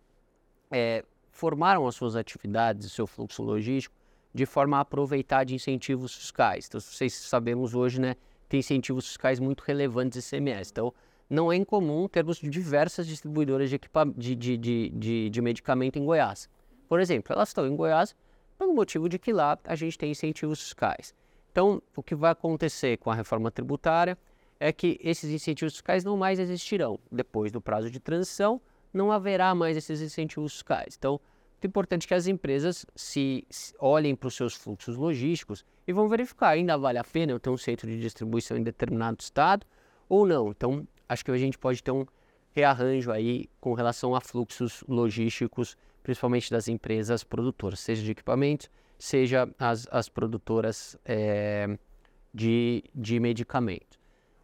[0.69, 3.95] é, formaram as suas atividades, o seu fluxo logístico,
[4.33, 6.67] de forma a aproveitar de incentivos fiscais.
[6.67, 8.15] Então, vocês sabemos hoje, né,
[8.47, 10.71] tem incentivos fiscais muito relevantes de CMS.
[10.71, 10.93] Então,
[11.29, 13.79] não é incomum termos diversas distribuidoras de,
[14.15, 16.49] de, de, de, de medicamento em Goiás.
[16.87, 18.15] Por exemplo, elas estão em Goiás
[18.57, 21.13] pelo motivo de que lá a gente tem incentivos fiscais.
[21.51, 24.17] Então, o que vai acontecer com a reforma tributária
[24.59, 26.99] é que esses incentivos fiscais não mais existirão.
[27.11, 28.61] Depois do prazo de transição,
[28.93, 30.95] não haverá mais esses incentivos fiscais.
[30.97, 31.19] Então,
[31.61, 36.07] é importante que as empresas se, se olhem para os seus fluxos logísticos e vão
[36.07, 39.65] verificar, ainda vale a pena eu ter um centro de distribuição em determinado estado
[40.07, 40.49] ou não.
[40.49, 42.05] Então, acho que a gente pode ter um
[42.51, 49.49] rearranjo aí com relação a fluxos logísticos, principalmente das empresas produtoras, seja de equipamentos, seja
[49.57, 51.77] as, as produtoras é,
[52.33, 53.99] de, de medicamentos.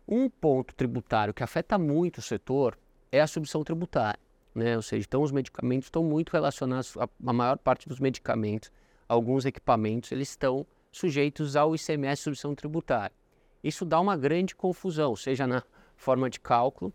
[0.08, 2.78] Um ponto tributário que afeta muito o setor
[3.12, 4.19] é a subção tributária.
[4.53, 4.75] Né?
[4.75, 8.71] Ou seja, então os medicamentos estão muito relacionados, a, a maior parte dos medicamentos,
[9.07, 13.15] alguns equipamentos, eles estão sujeitos ao ICMS subção tributária.
[13.63, 15.63] Isso dá uma grande confusão, seja na
[15.95, 16.93] forma de cálculo,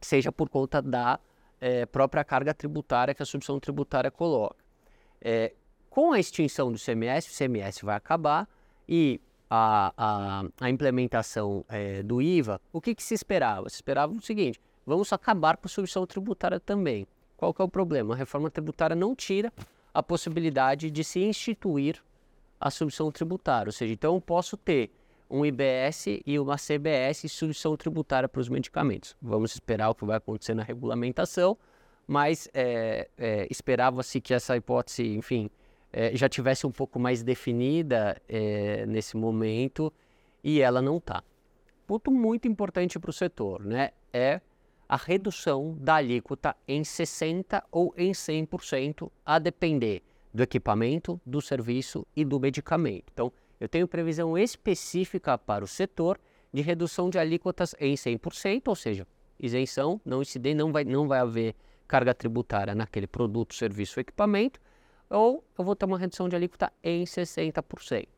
[0.00, 1.20] seja por conta da
[1.60, 4.56] é, própria carga tributária que a subção tributária coloca.
[5.20, 5.52] É,
[5.90, 8.48] com a extinção do CMS, o CMS vai acabar
[8.88, 13.68] e a, a, a implementação é, do IVA, o que, que, se esperava?
[13.68, 17.06] Se esperava o seguinte, vamos acabar com a submissão tributária também.
[17.36, 18.14] Qual que é o problema?
[18.14, 19.52] A reforma tributária não tira
[19.94, 22.02] a possibilidade de se instituir
[22.60, 24.90] a submissão tributária, ou seja, então eu posso ter
[25.30, 29.16] um IBS e uma CBS submissão tributária para os medicamentos.
[29.22, 31.56] Vamos esperar o que vai acontecer na regulamentação,
[32.06, 35.48] mas é, é, esperava-se que essa hipótese, enfim,
[35.92, 39.92] é, já tivesse um pouco mais definida é, nesse momento
[40.42, 41.22] e ela não está.
[41.86, 44.40] Ponto muito importante para o setor né, é
[44.90, 50.02] a redução da alíquota em 60% ou em 100%, a depender
[50.34, 53.04] do equipamento, do serviço e do medicamento.
[53.12, 56.18] Então, eu tenho previsão específica para o setor
[56.52, 59.06] de redução de alíquotas em 100%, ou seja,
[59.38, 61.54] isenção, não incidente, não vai, não vai haver
[61.86, 64.60] carga tributária naquele produto, serviço ou equipamento,
[65.08, 68.08] ou eu vou ter uma redução de alíquota em 60%.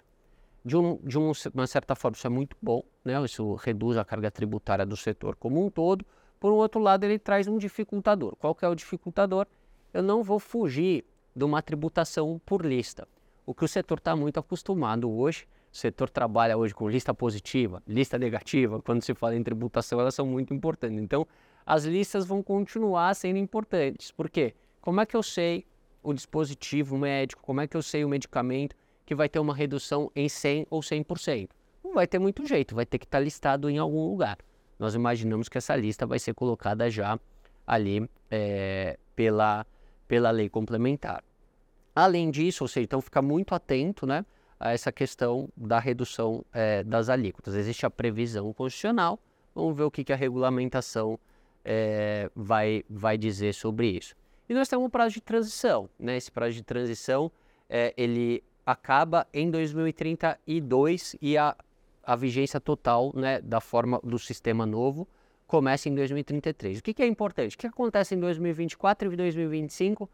[0.64, 3.22] De, um, de um, uma certa forma, isso é muito bom, né?
[3.26, 6.02] isso reduz a carga tributária do setor como um todo.
[6.42, 8.34] Por um outro lado, ele traz um dificultador.
[8.34, 9.46] Qual que é o dificultador?
[9.94, 11.04] Eu não vou fugir
[11.36, 13.06] de uma tributação por lista.
[13.46, 17.80] O que o setor está muito acostumado hoje, o setor trabalha hoje com lista positiva,
[17.86, 20.98] lista negativa, quando se fala em tributação, elas são muito importantes.
[20.98, 21.28] Então,
[21.64, 24.10] as listas vão continuar sendo importantes.
[24.10, 24.52] Por quê?
[24.80, 25.64] Como é que eu sei
[26.02, 28.74] o dispositivo médico, como é que eu sei o medicamento
[29.06, 31.50] que vai ter uma redução em 100 ou 100%?
[31.84, 34.38] Não vai ter muito jeito, vai ter que estar tá listado em algum lugar.
[34.82, 37.16] Nós imaginamos que essa lista vai ser colocada já
[37.64, 39.64] ali é, pela,
[40.08, 41.22] pela lei complementar.
[41.94, 44.26] Além disso, ou seja, então fica muito atento né,
[44.58, 47.54] a essa questão da redução é, das alíquotas.
[47.54, 49.20] Existe a previsão constitucional,
[49.54, 51.16] vamos ver o que, que a regulamentação
[51.64, 54.16] é, vai, vai dizer sobre isso.
[54.48, 55.88] E nós temos um prazo de transição.
[55.96, 56.16] Né?
[56.16, 57.30] Esse prazo de transição
[57.70, 61.54] é, ele acaba em 2032 e a,
[62.02, 65.06] a vigência total né, da forma do sistema novo
[65.46, 66.78] começa em 2033.
[66.78, 67.54] O que, que é importante?
[67.54, 70.08] O que acontece em 2024 e 2025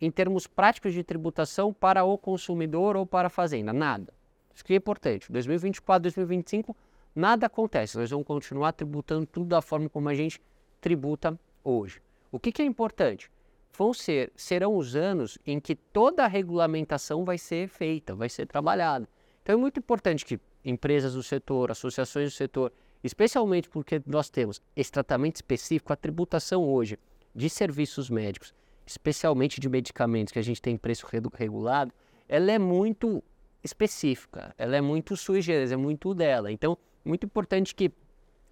[0.00, 3.72] em termos práticos de tributação para o consumidor ou para a fazenda?
[3.72, 4.12] Nada.
[4.54, 5.30] Isso que é importante.
[5.30, 6.76] 2024, 2025,
[7.14, 7.96] nada acontece.
[7.96, 10.40] Nós vamos continuar tributando tudo da forma como a gente
[10.80, 12.00] tributa hoje.
[12.32, 13.30] O que, que é importante?
[13.76, 18.46] vão ser, serão os anos em que toda a regulamentação vai ser feita, vai ser
[18.46, 19.08] trabalhada.
[19.42, 24.60] Então é muito importante que empresas do setor, associações do setor, especialmente porque nós temos
[24.74, 26.98] esse tratamento específico, a tributação hoje
[27.34, 28.52] de serviços médicos,
[28.84, 31.92] especialmente de medicamentos que a gente tem preço regulado,
[32.28, 33.22] ela é muito
[33.62, 36.50] específica, ela é muito sui generis, é muito dela.
[36.50, 37.92] Então, muito importante que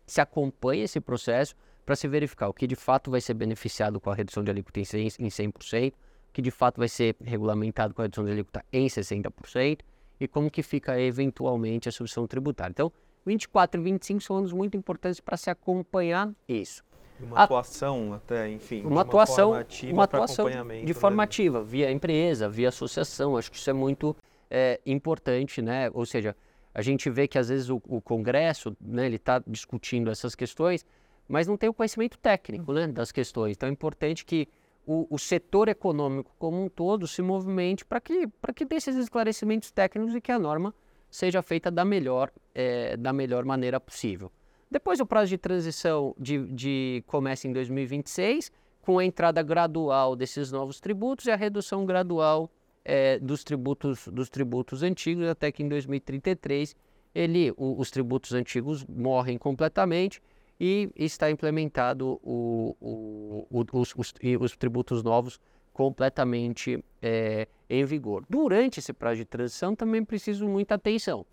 [0.06, 4.10] se acompanhe esse processo, para se verificar o que de fato vai ser beneficiado com
[4.10, 5.94] a redução de alíquota em 100%, o
[6.32, 9.80] que de fato vai ser regulamentado com a redução de alíquota em 60%
[10.20, 12.72] e como que fica eventualmente a substituição tributária.
[12.72, 12.92] Então,
[13.26, 16.84] 24 e 25 são anos muito importantes para se acompanhar isso.
[17.20, 18.82] Uma a, atuação até, enfim.
[18.82, 19.52] Uma, atuação,
[19.90, 20.94] uma atuação de né?
[20.94, 23.36] forma ativa, via empresa, via associação.
[23.36, 24.16] Acho que isso é muito
[24.50, 25.90] é, importante, né?
[25.94, 26.36] Ou seja,
[26.74, 30.84] a gente vê que às vezes o, o Congresso, né, ele está discutindo essas questões,
[31.28, 33.56] mas não tem o conhecimento técnico, né, das questões.
[33.56, 34.48] Então é importante que
[34.86, 38.96] o, o setor econômico como um todo se movimente para que para que dê esses
[38.96, 40.74] esclarecimentos técnicos e que a norma
[41.10, 44.30] seja feita da melhor é, da melhor maneira possível.
[44.70, 48.50] Depois o prazo de transição de, de começa em 2026,
[48.82, 52.50] com a entrada gradual desses novos tributos e a redução gradual
[52.84, 56.74] é, dos, tributos, dos tributos antigos, até que em 2033
[57.14, 60.20] ele, o, os tributos antigos morrem completamente
[60.58, 65.40] e está implementado o, o, os, os, os, tributos novos
[65.72, 68.24] completamente é, em vigor.
[68.28, 71.26] Durante esse prazo de transição também preciso muita atenção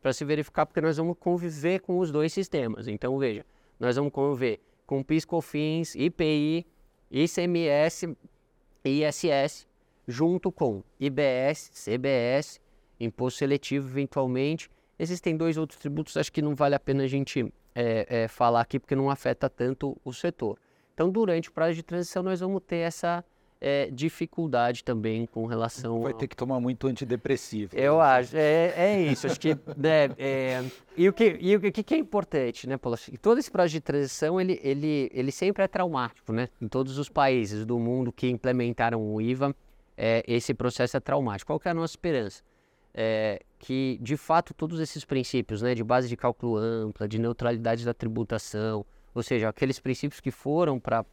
[0.00, 2.88] para se verificar, porque nós vamos conviver com os dois sistemas.
[2.88, 3.44] Então, veja,
[3.78, 6.66] nós vamos conviver com PIS, COFINS, IPI,
[7.10, 8.16] ICMS
[8.84, 9.66] ISS,
[10.06, 12.60] junto com IBS, CBS,
[12.98, 14.70] imposto seletivo, eventualmente.
[14.98, 18.60] Existem dois outros tributos, acho que não vale a pena a gente é, é, falar
[18.60, 20.58] aqui, porque não afeta tanto o setor.
[20.94, 23.24] Então, durante o prazo de transição, nós vamos ter essa
[23.60, 26.00] é, dificuldade também com relação.
[26.00, 27.76] Vai ter que tomar muito antidepressivo.
[27.76, 28.04] Eu né?
[28.04, 29.26] acho, é, é isso.
[29.26, 29.54] acho que.
[29.76, 30.64] Né, é,
[30.96, 32.98] e o que, e o que, que é importante, né, Paulo?
[33.20, 36.48] Todo esse processo de transição, ele, ele, ele sempre é traumático, né?
[36.60, 39.54] Em todos os países do mundo que implementaram o IVA,
[39.96, 41.48] é, esse processo é traumático.
[41.48, 42.42] Qual que é a nossa esperança?
[42.92, 47.84] É, que, de fato, todos esses princípios, né, de base de cálculo ampla, de neutralidade
[47.84, 51.04] da tributação, ou seja, aqueles princípios que foram para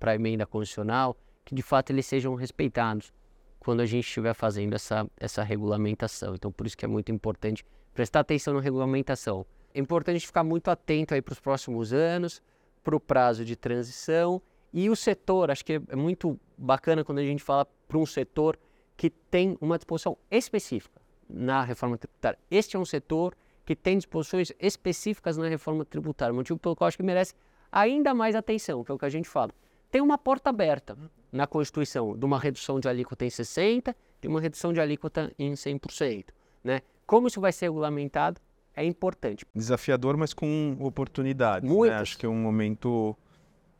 [0.00, 3.12] a emenda constitucional, que de fato eles sejam respeitados
[3.58, 6.34] quando a gente estiver fazendo essa, essa regulamentação.
[6.34, 9.46] Então, por isso que é muito importante prestar atenção na regulamentação.
[9.72, 12.42] É importante ficar muito atento aí para os próximos anos,
[12.82, 14.42] para o prazo de transição
[14.72, 15.50] e o setor.
[15.50, 18.58] Acho que é muito bacana quando a gente fala para um setor
[18.96, 22.38] que tem uma disposição específica na reforma tributária.
[22.50, 23.34] Este é um setor
[23.64, 27.34] que tem disposições específicas na reforma tributária, motivo pelo qual acho que merece
[27.72, 29.50] ainda mais atenção, que é o que a gente fala.
[29.90, 30.96] Tem uma porta aberta
[31.32, 35.52] na Constituição de uma redução de alíquota em 60% e uma redução de alíquota em
[35.52, 36.26] 100%.
[36.62, 36.82] Né?
[37.06, 38.40] Como isso vai ser regulamentado
[38.76, 39.46] é importante.
[39.54, 41.70] Desafiador, mas com oportunidades.
[41.70, 41.90] Né?
[41.90, 43.16] Acho que é um momento,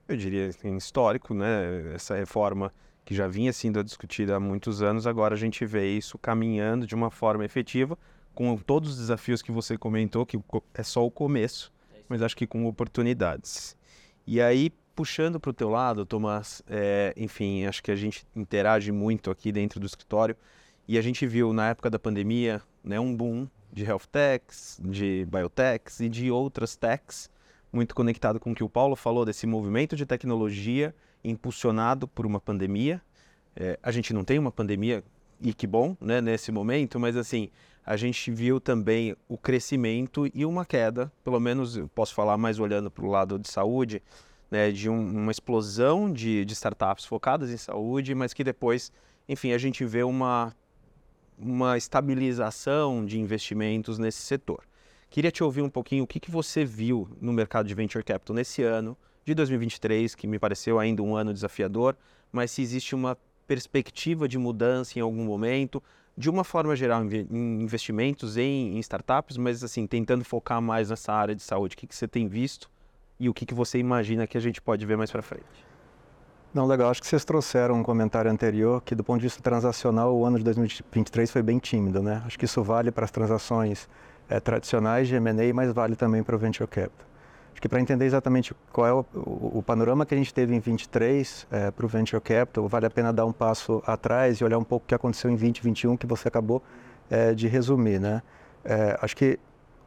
[0.07, 1.95] eu diria, assim, histórico, né?
[1.95, 2.73] essa reforma
[3.05, 6.95] que já vinha sendo discutida há muitos anos, agora a gente vê isso caminhando de
[6.95, 7.99] uma forma efetiva,
[8.35, 10.40] com todos os desafios que você comentou, que
[10.73, 11.73] é só o começo,
[12.09, 13.77] mas acho que com oportunidades.
[14.27, 18.90] E aí, puxando para o teu lado, Tomás, é, enfim, acho que a gente interage
[18.90, 20.37] muito aqui dentro do escritório
[20.88, 25.27] e a gente viu na época da pandemia né, um boom de health techs, de
[25.27, 27.31] biotechs e de outras techs,
[27.73, 32.41] muito conectado com o que o Paulo falou desse movimento de tecnologia impulsionado por uma
[32.41, 33.01] pandemia.
[33.57, 35.03] É, a gente não tem uma pandemia
[35.41, 37.51] e que bom, né, nesse momento, mas assim,
[37.85, 42.59] a gente viu também o crescimento e uma queda, pelo menos eu posso falar mais
[42.59, 44.03] olhando para o lado de saúde,
[44.51, 48.93] né, de um, uma explosão de, de startups focadas em saúde, mas que depois,
[49.29, 50.55] enfim, a gente vê uma,
[51.39, 54.65] uma estabilização de investimentos nesse setor.
[55.11, 58.35] Queria te ouvir um pouquinho o que, que você viu no mercado de venture capital
[58.35, 61.97] nesse ano de 2023, que me pareceu ainda um ano desafiador,
[62.31, 65.83] mas se existe uma perspectiva de mudança em algum momento,
[66.17, 71.13] de uma forma geral, em investimentos em, em startups, mas assim, tentando focar mais nessa
[71.13, 71.75] área de saúde.
[71.75, 72.71] O que, que você tem visto
[73.19, 75.45] e o que, que você imagina que a gente pode ver mais para frente.
[76.53, 76.91] Não, legal.
[76.91, 80.39] Acho que vocês trouxeram um comentário anterior que, do ponto de vista transacional, o ano
[80.39, 82.23] de 2023 foi bem tímido, né?
[82.25, 83.89] Acho que isso vale para as transações
[84.29, 87.13] é, tradicionais de M&A, mas vale também para o venture capital.
[87.55, 90.57] Acho que para entender exatamente qual é o, o, o, panorama que a gente teve
[90.57, 94.45] em 23 é, para o venture capital, vale a pena dar um passo atrás e
[94.45, 96.61] olhar um pouco o que aconteceu em 2021, que você acabou
[97.09, 98.23] é, de resumir, né?
[98.64, 99.38] É, acho que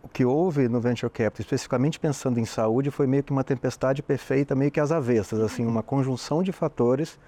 [0.02, 4.02] o que houve no venture capital, especificamente pensando em saúde, foi meio que uma tempestade
[4.02, 7.20] perfeita, meio que às avessas, assim, uma conjunção de fatores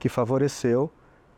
[0.00, 0.90] que favoreceu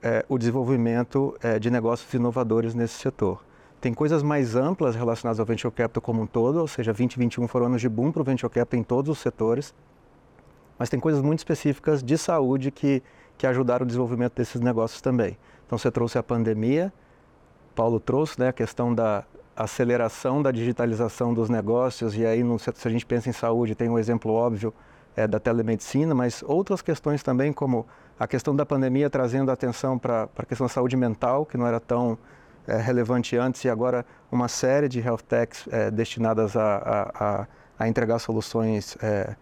[0.02, 3.44] é, o desenvolvimento é, de negócios inovadores nesse setor.
[3.80, 7.66] Tem coisas mais amplas relacionadas ao venture capital como um todo, ou seja, 2021 foram
[7.66, 9.74] anos de boom para o venture capital em todos os setores,
[10.78, 13.02] mas tem coisas muito específicas de saúde que,
[13.36, 15.38] que ajudaram o desenvolvimento desses negócios também.
[15.66, 16.92] Então você trouxe a pandemia,
[17.74, 19.24] Paulo trouxe né, a questão da,
[19.58, 23.88] aceleração da digitalização dos negócios, e aí no, se a gente pensa em saúde, tem
[23.88, 24.72] um exemplo óbvio
[25.16, 27.84] é, da telemedicina, mas outras questões também, como
[28.18, 31.80] a questão da pandemia trazendo atenção para a questão da saúde mental, que não era
[31.80, 32.16] tão
[32.68, 36.76] é, relevante antes, e agora uma série de health techs é, destinadas a,
[37.18, 37.46] a,
[37.78, 39.34] a, entregar soluções é,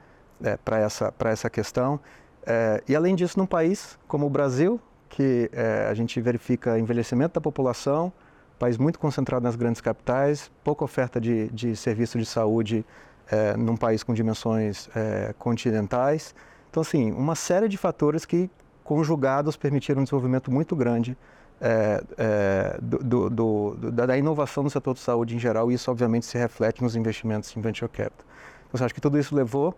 [0.65, 2.01] para essa, essa questão.
[2.47, 7.35] É, e além disso, num país como o Brasil, que é, a gente verifica envelhecimento
[7.35, 8.13] da população,
[8.59, 12.87] país muito concentrado nas grandes capitais, pouca oferta de, de serviço de saúde
[13.31, 16.35] é, num país com dimensões é, continentais.
[16.71, 18.49] Então, assim, uma série de fatores que,
[18.85, 21.17] conjugados, permitiram um desenvolvimento muito grande
[21.61, 23.31] é, é do, do,
[23.75, 26.97] do, da inovação no setor de saúde em geral, e isso, obviamente, se reflete nos
[26.97, 28.27] investimentos em venture capital.
[28.69, 29.75] Então, acho que tudo isso levou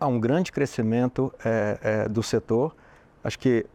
[0.00, 2.74] a um grande crescimento é, é, do setor.
[3.22, 3.66] Acho que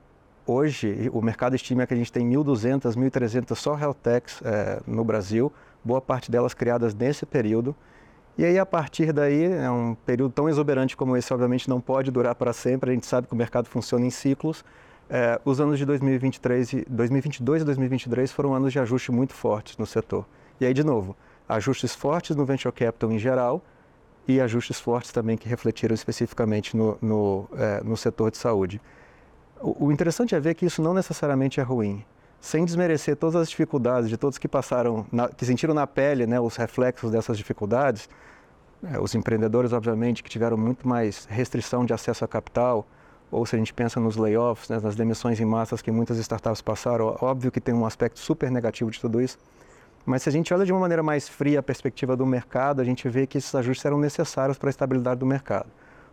[0.45, 5.03] hoje o mercado estima que a gente tem 1.200, 1.300 só health techs é, no
[5.03, 5.51] Brasil,
[5.84, 7.76] boa parte delas criadas nesse período.
[8.36, 12.09] E aí, a partir daí, é um período tão exuberante como esse, obviamente, não pode
[12.09, 12.89] durar para sempre.
[12.89, 14.66] A gente sabe que o mercado funciona em ciclos.
[15.10, 19.78] É, os anos de 2023 e 2022 e 2023 foram anos de ajuste muito fortes
[19.78, 20.26] no setor.
[20.60, 21.16] E aí, de novo,
[21.47, 23.62] ajustes fortes no venture capital em geral
[24.28, 28.82] e ajustes fortes também que refletiram especificamente no, no, é, no setor de saúde.
[29.60, 32.04] O, o interessante é ver que isso não necessariamente é ruim
[32.43, 36.41] sem desmerecer todas as dificuldades de todos que passaram, na, que sentiram na pele né,
[36.41, 38.10] os reflexos dessas dificuldades,
[38.84, 42.86] é, os empreendedores, obviamente, que tiveram muito mais restrição de acesso a capital,
[43.34, 46.61] ou se a gente pensa nos layoffs, né, nas demissões em massas que muitas startups
[46.61, 49.38] passaram, óbvio que tem um aspecto super negativo de tudo isso,
[50.05, 52.84] mas se a gente olha de uma maneira mais fria a perspectiva do mercado, a
[52.84, 55.67] gente vê que esses ajustes eram necessários para a estabilidade do mercado.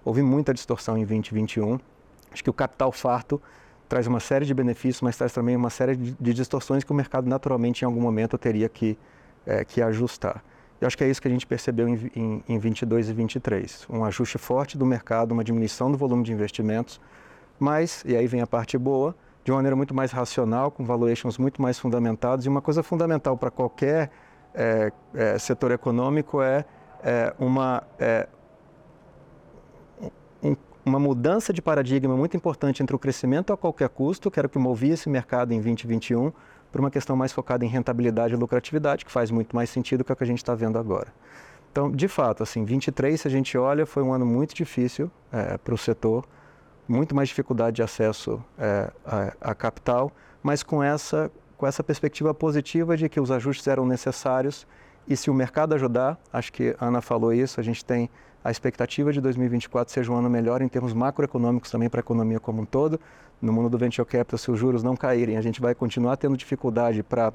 [0.04, 1.78] Houve muita distorção em 2021,
[2.32, 3.40] acho que o capital farto
[3.88, 7.28] traz uma série de benefícios, mas traz também uma série de, distorções que o mercado
[7.28, 8.96] naturalmente em algum momento teria que,
[9.44, 10.42] é, que ajustar.
[10.81, 13.87] Eu acho que é isso que a gente percebeu em, em, em 22 e 23,
[13.91, 16.99] um ajuste forte do mercado, uma diminuição do volume de investimentos,
[17.59, 19.14] mas, e aí vem a parte boa,
[19.45, 23.37] de uma maneira muito mais racional, com valuations muito mais fundamentados, e uma coisa fundamental
[23.37, 24.11] para qualquer
[24.55, 26.64] é, é, setor econômico é,
[27.03, 28.26] é uma, é,
[30.43, 34.47] um, uma mudança de paradigma muito importante entre o crescimento a qualquer custo, que era
[34.47, 36.33] o que movia esse mercado em 2021,
[36.70, 40.12] para uma questão mais focada em rentabilidade e lucratividade, que faz muito mais sentido que
[40.12, 41.08] o que a gente está vendo agora.
[41.72, 45.56] Então, de fato, assim, 23, se a gente olha, foi um ano muito difícil é,
[45.56, 46.24] para o setor,
[46.88, 50.10] muito mais dificuldade de acesso é, a, a, capital,
[50.42, 54.66] mas com essa, com essa perspectiva positiva de que os ajustes eram necessários
[55.06, 58.10] e se o mercado ajudar, acho que a Ana falou isso, a gente tem
[58.42, 62.40] a expectativa de 2024 seja um ano melhor em termos macroeconômicos também para a economia
[62.40, 62.98] como um todo.
[63.41, 66.36] No mundo do venture capital, se os juros não caírem, a gente vai continuar tendo
[66.36, 67.32] dificuldade para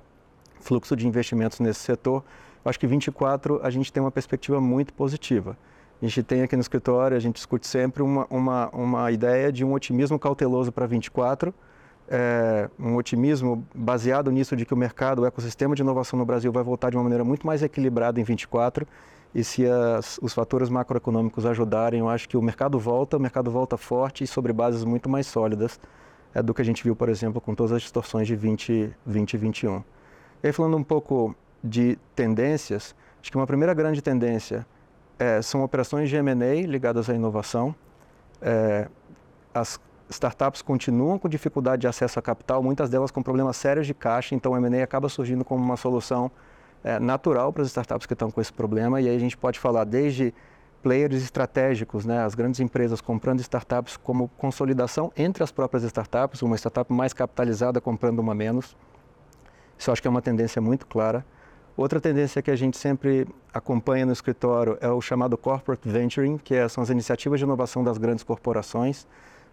[0.60, 2.24] fluxo de investimentos nesse setor.
[2.64, 5.58] Eu acho que 24 a gente tem uma perspectiva muito positiva.
[6.02, 9.64] A gente tem aqui no escritório, a gente discute sempre uma, uma, uma ideia de
[9.64, 11.54] um otimismo cauteloso para 24,
[12.08, 16.52] é, um otimismo baseado nisso de que o mercado, o ecossistema de inovação no Brasil
[16.52, 18.86] vai voltar de uma maneira muito mais equilibrada em 24
[19.36, 23.52] e se as, os fatores macroeconômicos ajudarem, eu acho que o mercado volta, o mercado
[23.52, 25.78] volta forte e sobre bases muito mais sólidas
[26.34, 29.84] é, do que a gente viu, por exemplo, com todas as distorções de 20, 2021.
[30.42, 34.66] E aí, falando um pouco de tendências, acho que uma primeira grande tendência
[35.20, 37.76] é, são operações de M&A ligadas à inovação.
[38.42, 38.88] É,
[39.54, 39.78] as
[40.10, 44.34] startups continuam com dificuldade de acesso a capital, muitas delas com problemas sérios de caixa,
[44.34, 46.32] então o M&A acaba surgindo como uma solução
[46.86, 49.02] é, natural para as startups que estão com esse problema.
[49.02, 50.32] E aí a gente pode falar desde
[50.84, 56.56] players estratégicos, né, as grandes empresas comprando startups como consolidação entre as próprias startups, uma
[56.56, 58.78] startup mais capitalizada comprando uma menos.
[59.76, 61.26] Isso acho que é uma tendência muito clara.
[61.76, 66.54] Outra tendência que a gente sempre acompanha no escritório é o chamado corporate venturing, que
[66.54, 69.08] é, são as iniciativas de inovação das grandes corporações,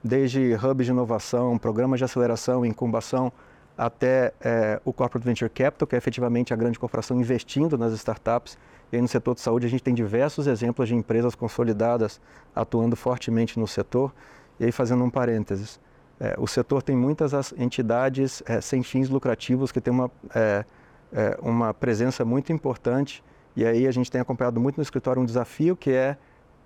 [0.04, 3.32] desde hubs de inovação, programas de aceleração, incubação,
[3.76, 8.58] até é, o Corporate Venture Capital, que é efetivamente a grande corporação investindo nas startups.
[8.92, 12.20] E aí no setor de saúde a gente tem diversos exemplos de empresas consolidadas
[12.54, 14.12] atuando fortemente no setor.
[14.60, 15.80] E aí fazendo um parênteses,
[16.20, 20.64] é, o setor tem muitas entidades é, sem fins lucrativos que têm uma, é,
[21.12, 23.24] é, uma presença muito importante.
[23.56, 26.16] E aí a gente tem acompanhado muito no escritório um desafio que é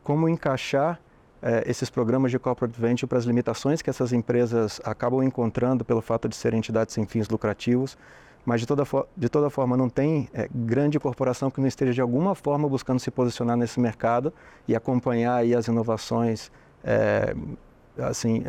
[0.03, 1.01] como encaixar
[1.43, 6.01] é, esses programas de corporate venture para as limitações que essas empresas acabam encontrando pelo
[6.01, 7.97] fato de serem entidades sem fins lucrativos,
[8.45, 8.85] mas de toda,
[9.17, 13.01] de toda forma não tem é, grande corporação que não esteja de alguma forma buscando
[13.01, 14.33] se posicionar nesse mercado
[14.67, 16.51] e acompanhar aí as inovações,
[16.83, 17.35] é,
[17.99, 18.43] assim,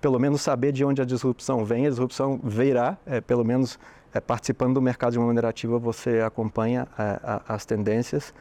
[0.00, 3.78] pelo menos saber de onde a disrupção vem, a disrupção virá, pelo menos
[4.26, 8.32] participando do mercado de uma maneira ativa você acompanha a, as tendências.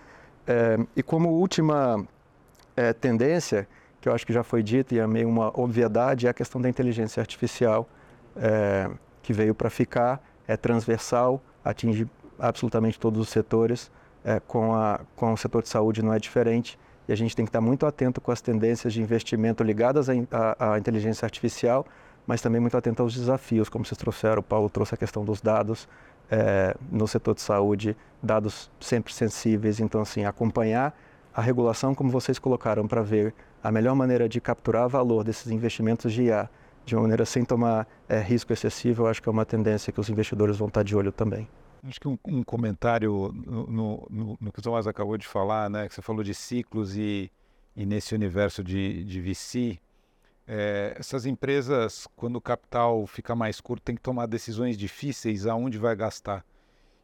[0.96, 2.08] e como última
[3.02, 3.68] tendência,
[4.04, 6.60] que eu acho que já foi dito e é meio uma obviedade, é a questão
[6.60, 7.88] da inteligência artificial,
[8.36, 8.90] é,
[9.22, 12.06] que veio para ficar, é transversal, atinge
[12.38, 13.90] absolutamente todos os setores,
[14.26, 16.78] é, com, a, com o setor de saúde não é diferente.
[17.08, 20.78] e a gente tem que estar muito atento com as tendências de investimento ligadas à,
[20.78, 21.86] inteligência artificial,
[22.28, 25.40] mas também muito atento aos desafios, como vocês trouxeram, o Paulo trouxe a questão dos
[25.40, 25.88] dados
[26.30, 30.94] é, no setor de saúde, dados sempre sensíveis, então assim, acompanhar
[31.34, 33.34] a regulação como vocês colocaram para ver
[33.64, 36.50] a melhor maneira de capturar valor desses investimentos de IA
[36.86, 40.00] de uma maneira sem tomar é, risco excessivo, eu acho que é uma tendência que
[40.02, 41.48] os investidores vão estar de olho também.
[41.82, 45.88] Acho que um, um comentário no, no, no, que o Tomás acabou de falar, né,
[45.88, 47.32] que você falou de ciclos e,
[47.74, 49.80] e nesse universo de, de VC,
[50.46, 55.78] é, essas empresas, quando o capital fica mais curto, tem que tomar decisões difíceis aonde
[55.78, 56.46] vai gastar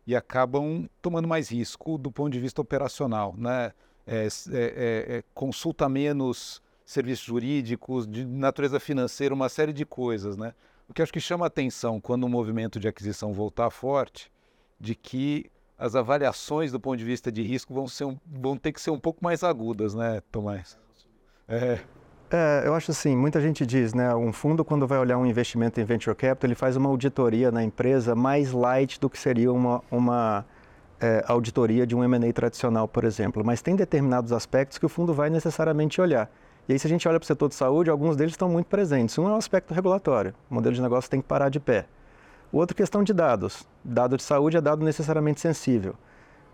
[0.05, 3.71] e acabam tomando mais risco do ponto de vista operacional, né?
[4.11, 10.53] É, é, é consulta menos serviços jurídicos, de natureza financeira, uma série de coisas, né?
[10.87, 14.31] O que acho que chama atenção quando o movimento de aquisição voltar forte,
[14.79, 18.71] de que as avaliações do ponto de vista de risco vão, ser um, vão ter
[18.71, 20.79] que ser um pouco mais agudas, né, Tomás?
[21.47, 21.79] É.
[22.31, 25.79] É, eu acho assim, muita gente diz, né, um fundo quando vai olhar um investimento
[25.79, 29.83] em venture capital, ele faz uma auditoria na empresa mais light do que seria uma,
[29.89, 30.45] uma
[30.99, 33.43] é, auditoria de um M&A tradicional, por exemplo.
[33.43, 36.29] Mas tem determinados aspectos que o fundo vai necessariamente olhar.
[36.67, 38.67] E aí, se a gente olha para o setor de saúde, alguns deles estão muito
[38.67, 39.17] presentes.
[39.17, 40.33] Um é o aspecto regulatório.
[40.49, 41.85] O modelo de negócio tem que parar de pé.
[42.51, 43.67] O outro, questão de dados.
[43.83, 45.95] Dado de saúde é dado necessariamente sensível.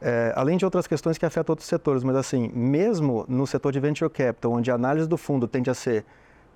[0.02, 3.80] É, além de outras questões que afetam outros setores, mas assim, mesmo no setor de
[3.80, 6.06] venture capital, onde a análise do fundo tende a ser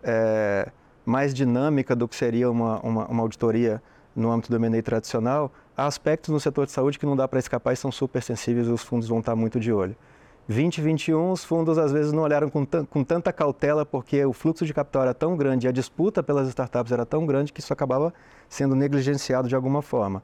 [0.03, 0.69] é,
[1.05, 3.81] mais dinâmica do que seria uma, uma, uma auditoria
[4.15, 7.39] no âmbito do M&A tradicional, há aspectos no setor de saúde que não dá para
[7.39, 9.95] escapar e são super sensíveis e os fundos vão estar muito de olho.
[10.47, 14.73] 2021, os fundos às vezes não olharam com, com, tanta cautela porque o fluxo de
[14.73, 18.13] capital era tão grande e a disputa pelas startups era tão grande que isso acabava
[18.49, 20.23] sendo negligenciado de alguma forma.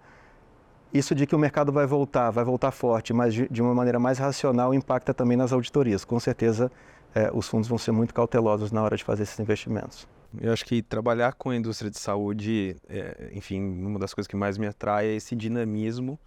[0.94, 4.18] Isso de que o mercado vai voltar, vai voltar forte, mas de, uma maneira mais
[4.18, 6.04] racional, impacta também nas auditorias.
[6.04, 6.72] Com certeza,
[7.14, 10.08] é, os fundos vão ser muito cautelosos na hora de fazer esses investimentos.
[10.42, 14.36] Eu acho que trabalhar com a indústria de saúde, é, enfim, uma das coisas que
[14.36, 16.20] mais me atrai é esse dinamismo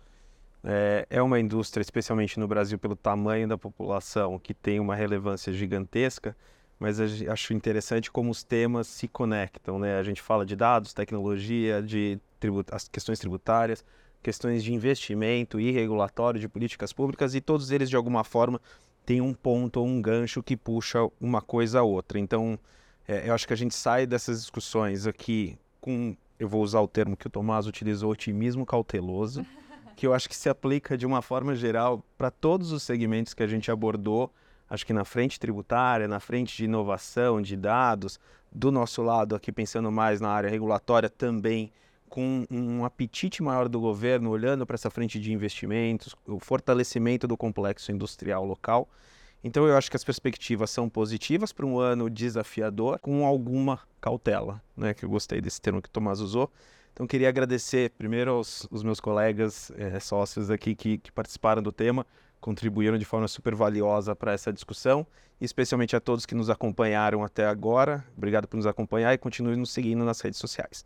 [0.65, 5.53] é, é uma indústria, especialmente no Brasil, pelo tamanho da população, que tem uma relevância
[5.53, 6.37] gigantesca,
[6.79, 9.79] mas acho interessante como os temas se conectam.
[9.79, 9.99] Né?
[9.99, 12.21] A gente fala de dados, tecnologia, de
[12.71, 13.85] as questões tributárias,
[14.23, 18.61] questões de investimento e regulatório de políticas públicas, e todos eles, de alguma forma,
[19.05, 22.19] têm um ponto ou um gancho que puxa uma coisa a outra.
[22.19, 22.59] Então,
[23.09, 26.87] é, eu acho que a gente sai dessas discussões aqui com, eu vou usar o
[26.87, 29.45] termo que o Tomás utilizou, otimismo cauteloso.
[29.99, 33.43] que eu acho que se aplica de uma forma geral para todos os segmentos que
[33.43, 34.33] a gente abordou,
[34.71, 38.21] acho que na frente tributária, na frente de inovação, de dados,
[38.53, 41.73] do nosso lado aqui pensando mais na área regulatória também,
[42.09, 47.37] com um apetite maior do governo olhando para essa frente de investimentos, o fortalecimento do
[47.37, 48.89] complexo industrial local.
[49.43, 54.61] Então eu acho que as perspectivas são positivas para um ano desafiador, com alguma cautela,
[54.77, 54.95] né?
[54.95, 56.51] Que eu gostei desse termo que o Tomás usou.
[56.99, 62.05] Então, queria agradecer primeiro aos, meus colegas é, sócios aqui que, que participaram do tema,
[62.41, 65.07] contribuíram de forma super valiosa para essa discussão,
[65.41, 68.05] e especialmente a todos que nos acompanharam até agora.
[68.17, 70.85] Obrigado por nos acompanhar e continue nos seguindo nas redes sociais.